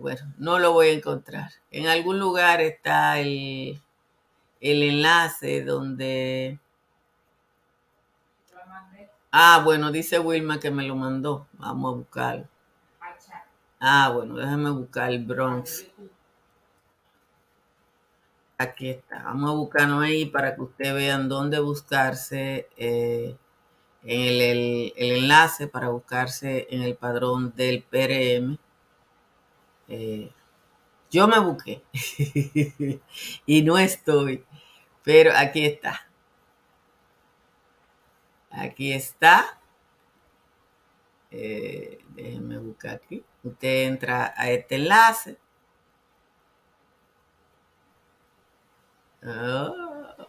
bueno, 0.00 0.32
no 0.38 0.58
lo 0.58 0.72
voy 0.72 0.88
a 0.88 0.92
encontrar. 0.92 1.50
En 1.70 1.86
algún 1.86 2.18
lugar 2.18 2.60
está 2.60 3.18
el, 3.20 3.80
el 4.60 4.82
enlace 4.82 5.64
donde... 5.64 6.58
Ah, 9.32 9.62
bueno, 9.64 9.90
dice 9.90 10.18
Wilma 10.18 10.60
que 10.60 10.70
me 10.70 10.84
lo 10.84 10.94
mandó. 10.94 11.46
Vamos 11.54 11.92
a 11.92 11.96
buscarlo. 11.96 12.48
Ah, 13.80 14.10
bueno, 14.14 14.36
déjame 14.36 14.70
buscar 14.70 15.10
el 15.10 15.24
Bronx. 15.24 15.86
Aquí 18.58 18.88
está. 18.90 19.24
Vamos 19.24 19.50
a 19.50 19.54
buscarlo 19.54 20.00
ahí 20.00 20.26
para 20.26 20.54
que 20.54 20.62
ustedes 20.62 20.94
vean 20.94 21.28
dónde 21.28 21.58
buscarse 21.58 22.68
eh, 22.76 23.36
el, 24.04 24.40
el, 24.40 24.92
el 24.96 25.16
enlace 25.24 25.66
para 25.68 25.88
buscarse 25.88 26.68
en 26.70 26.82
el 26.82 26.94
padrón 26.96 27.52
del 27.56 27.82
PRM. 27.82 28.58
Eh, 29.88 30.30
yo 31.10 31.28
me 31.28 31.38
busqué 31.38 31.82
y 33.46 33.62
no 33.62 33.78
estoy, 33.78 34.44
pero 35.02 35.32
aquí 35.36 35.66
está. 35.66 36.06
Aquí 38.50 38.92
está. 38.92 39.58
Eh, 41.30 41.98
déjenme 42.10 42.58
buscar 42.58 42.96
aquí. 42.96 43.24
Usted 43.42 43.86
entra 43.86 44.34
a 44.36 44.50
este 44.50 44.76
enlace. 44.76 45.38
Oh. 49.24 50.28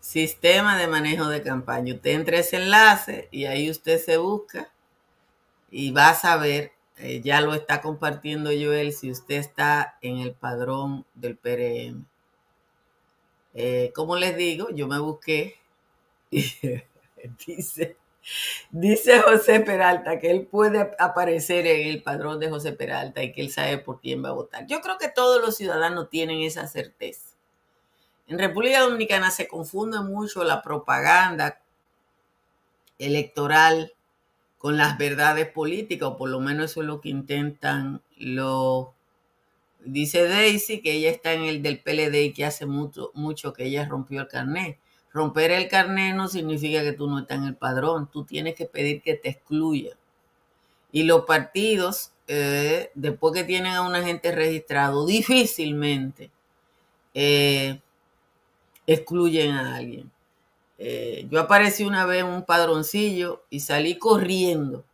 Sistema 0.00 0.76
de 0.78 0.88
manejo 0.88 1.28
de 1.28 1.42
campaña. 1.42 1.94
Usted 1.94 2.10
entra 2.10 2.36
a 2.38 2.40
ese 2.40 2.56
enlace 2.56 3.28
y 3.30 3.44
ahí 3.44 3.70
usted 3.70 3.98
se 3.98 4.16
busca 4.16 4.72
y 5.70 5.90
va 5.92 6.10
a 6.10 6.14
saber 6.14 6.72
eh, 7.00 7.20
ya 7.22 7.40
lo 7.40 7.54
está 7.54 7.80
compartiendo 7.80 8.50
Joel 8.50 8.92
si 8.92 9.10
usted 9.10 9.36
está 9.36 9.98
en 10.02 10.18
el 10.18 10.32
padrón 10.32 11.06
del 11.14 11.36
PRM. 11.36 12.04
Eh, 13.54 13.92
como 13.94 14.16
les 14.16 14.36
digo, 14.36 14.70
yo 14.70 14.88
me 14.88 14.98
busqué 14.98 15.56
y 16.30 16.44
dice, 17.46 17.96
dice 18.70 19.20
José 19.20 19.60
Peralta 19.60 20.18
que 20.18 20.30
él 20.30 20.46
puede 20.46 20.94
aparecer 20.98 21.66
en 21.66 21.88
el 21.88 22.02
padrón 22.02 22.40
de 22.40 22.50
José 22.50 22.72
Peralta 22.72 23.22
y 23.22 23.32
que 23.32 23.40
él 23.40 23.50
sabe 23.50 23.78
por 23.78 24.00
quién 24.00 24.24
va 24.24 24.30
a 24.30 24.32
votar. 24.32 24.66
Yo 24.66 24.80
creo 24.80 24.98
que 24.98 25.08
todos 25.08 25.40
los 25.40 25.56
ciudadanos 25.56 26.10
tienen 26.10 26.40
esa 26.42 26.66
certeza. 26.66 27.28
En 28.26 28.38
República 28.38 28.80
Dominicana 28.80 29.30
se 29.30 29.48
confunde 29.48 30.00
mucho 30.00 30.44
la 30.44 30.62
propaganda 30.62 31.60
electoral 32.98 33.94
con 34.58 34.76
las 34.76 34.98
verdades 34.98 35.46
políticas, 35.46 36.08
o 36.10 36.16
por 36.16 36.30
lo 36.30 36.40
menos 36.40 36.72
eso 36.72 36.82
es 36.82 36.86
lo 36.86 37.00
que 37.00 37.08
intentan 37.08 38.02
los... 38.16 38.88
Dice 39.84 40.26
Daisy 40.26 40.82
que 40.82 40.92
ella 40.92 41.10
está 41.10 41.32
en 41.32 41.42
el 41.42 41.62
del 41.62 41.80
PLD 41.80 42.14
y 42.24 42.32
que 42.32 42.44
hace 42.44 42.66
mucho, 42.66 43.12
mucho 43.14 43.52
que 43.52 43.64
ella 43.64 43.86
rompió 43.88 44.20
el 44.20 44.28
carnet. 44.28 44.78
Romper 45.12 45.52
el 45.52 45.68
carnet 45.68 46.14
no 46.14 46.28
significa 46.28 46.82
que 46.82 46.92
tú 46.92 47.08
no 47.08 47.20
estás 47.20 47.38
en 47.38 47.44
el 47.44 47.54
padrón, 47.54 48.10
tú 48.10 48.24
tienes 48.24 48.54
que 48.56 48.66
pedir 48.66 49.00
que 49.00 49.14
te 49.14 49.30
excluya. 49.30 49.96
Y 50.92 51.04
los 51.04 51.24
partidos, 51.24 52.12
eh, 52.26 52.90
después 52.94 53.34
que 53.34 53.44
tienen 53.44 53.72
a 53.74 53.82
un 53.82 53.94
agente 53.94 54.32
registrado, 54.32 55.06
difícilmente 55.06 56.30
eh, 57.14 57.80
excluyen 58.86 59.52
a 59.52 59.76
alguien. 59.76 60.10
Eh, 60.78 61.26
yo 61.30 61.40
aparecí 61.40 61.84
una 61.84 62.06
vez 62.06 62.20
en 62.20 62.26
un 62.26 62.44
padroncillo 62.44 63.44
y 63.50 63.60
salí 63.60 63.98
corriendo 63.98 64.84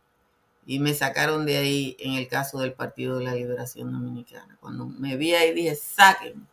y 0.65 0.79
me 0.79 0.93
sacaron 0.95 1.45
de 1.45 1.57
ahí 1.57 1.95
en 1.99 2.13
el 2.13 2.27
caso 2.27 2.59
del 2.59 2.73
Partido 2.73 3.19
de 3.19 3.25
la 3.25 3.35
Liberación 3.35 3.91
Dominicana. 3.91 4.57
Cuando 4.59 4.87
me 4.87 5.15
vi 5.15 5.35
ahí 5.35 5.53
dije, 5.53 5.75
sáquenme. 5.75 6.45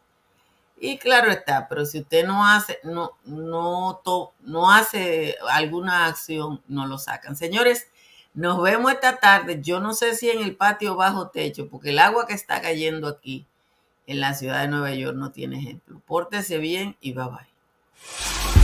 Y 0.79 0.99
claro 0.99 1.31
está, 1.31 1.69
pero 1.69 1.87
si 1.87 2.01
usted 2.01 2.27
no 2.27 2.45
hace, 2.45 2.79
no, 2.83 3.13
no, 3.25 4.03
no 4.41 4.71
hace 4.71 5.37
alguna 5.49 6.07
acción, 6.07 6.61
no 6.67 6.87
lo 6.87 6.99
sacan. 6.99 7.37
Señores, 7.37 7.87
nos 8.35 8.61
vemos 8.61 8.93
esta 8.93 9.19
tarde. 9.19 9.61
Yo 9.63 9.79
no 9.81 9.95
sé 9.95 10.17
si 10.17 10.29
en 10.29 10.43
el 10.43 10.57
patio 10.57 10.97
bajo 10.97 11.29
techo, 11.29 11.69
porque 11.69 11.91
el 11.91 12.01
agua 12.01 12.27
que 12.27 12.35
está 12.35 12.61
cayendo 12.61 13.07
aquí 13.07 13.47
en 14.07 14.21
la 14.21 14.35
ciudad 14.35 14.63
de 14.63 14.69
Nueva 14.69 14.93
York 14.93 15.17
no 15.17 15.31
tiene 15.31 15.59
ejemplo. 15.59 16.03
Pórtese 16.05 16.59
bien 16.59 16.97
y 17.01 17.13
bye 17.13 17.27
bye. 17.27 18.62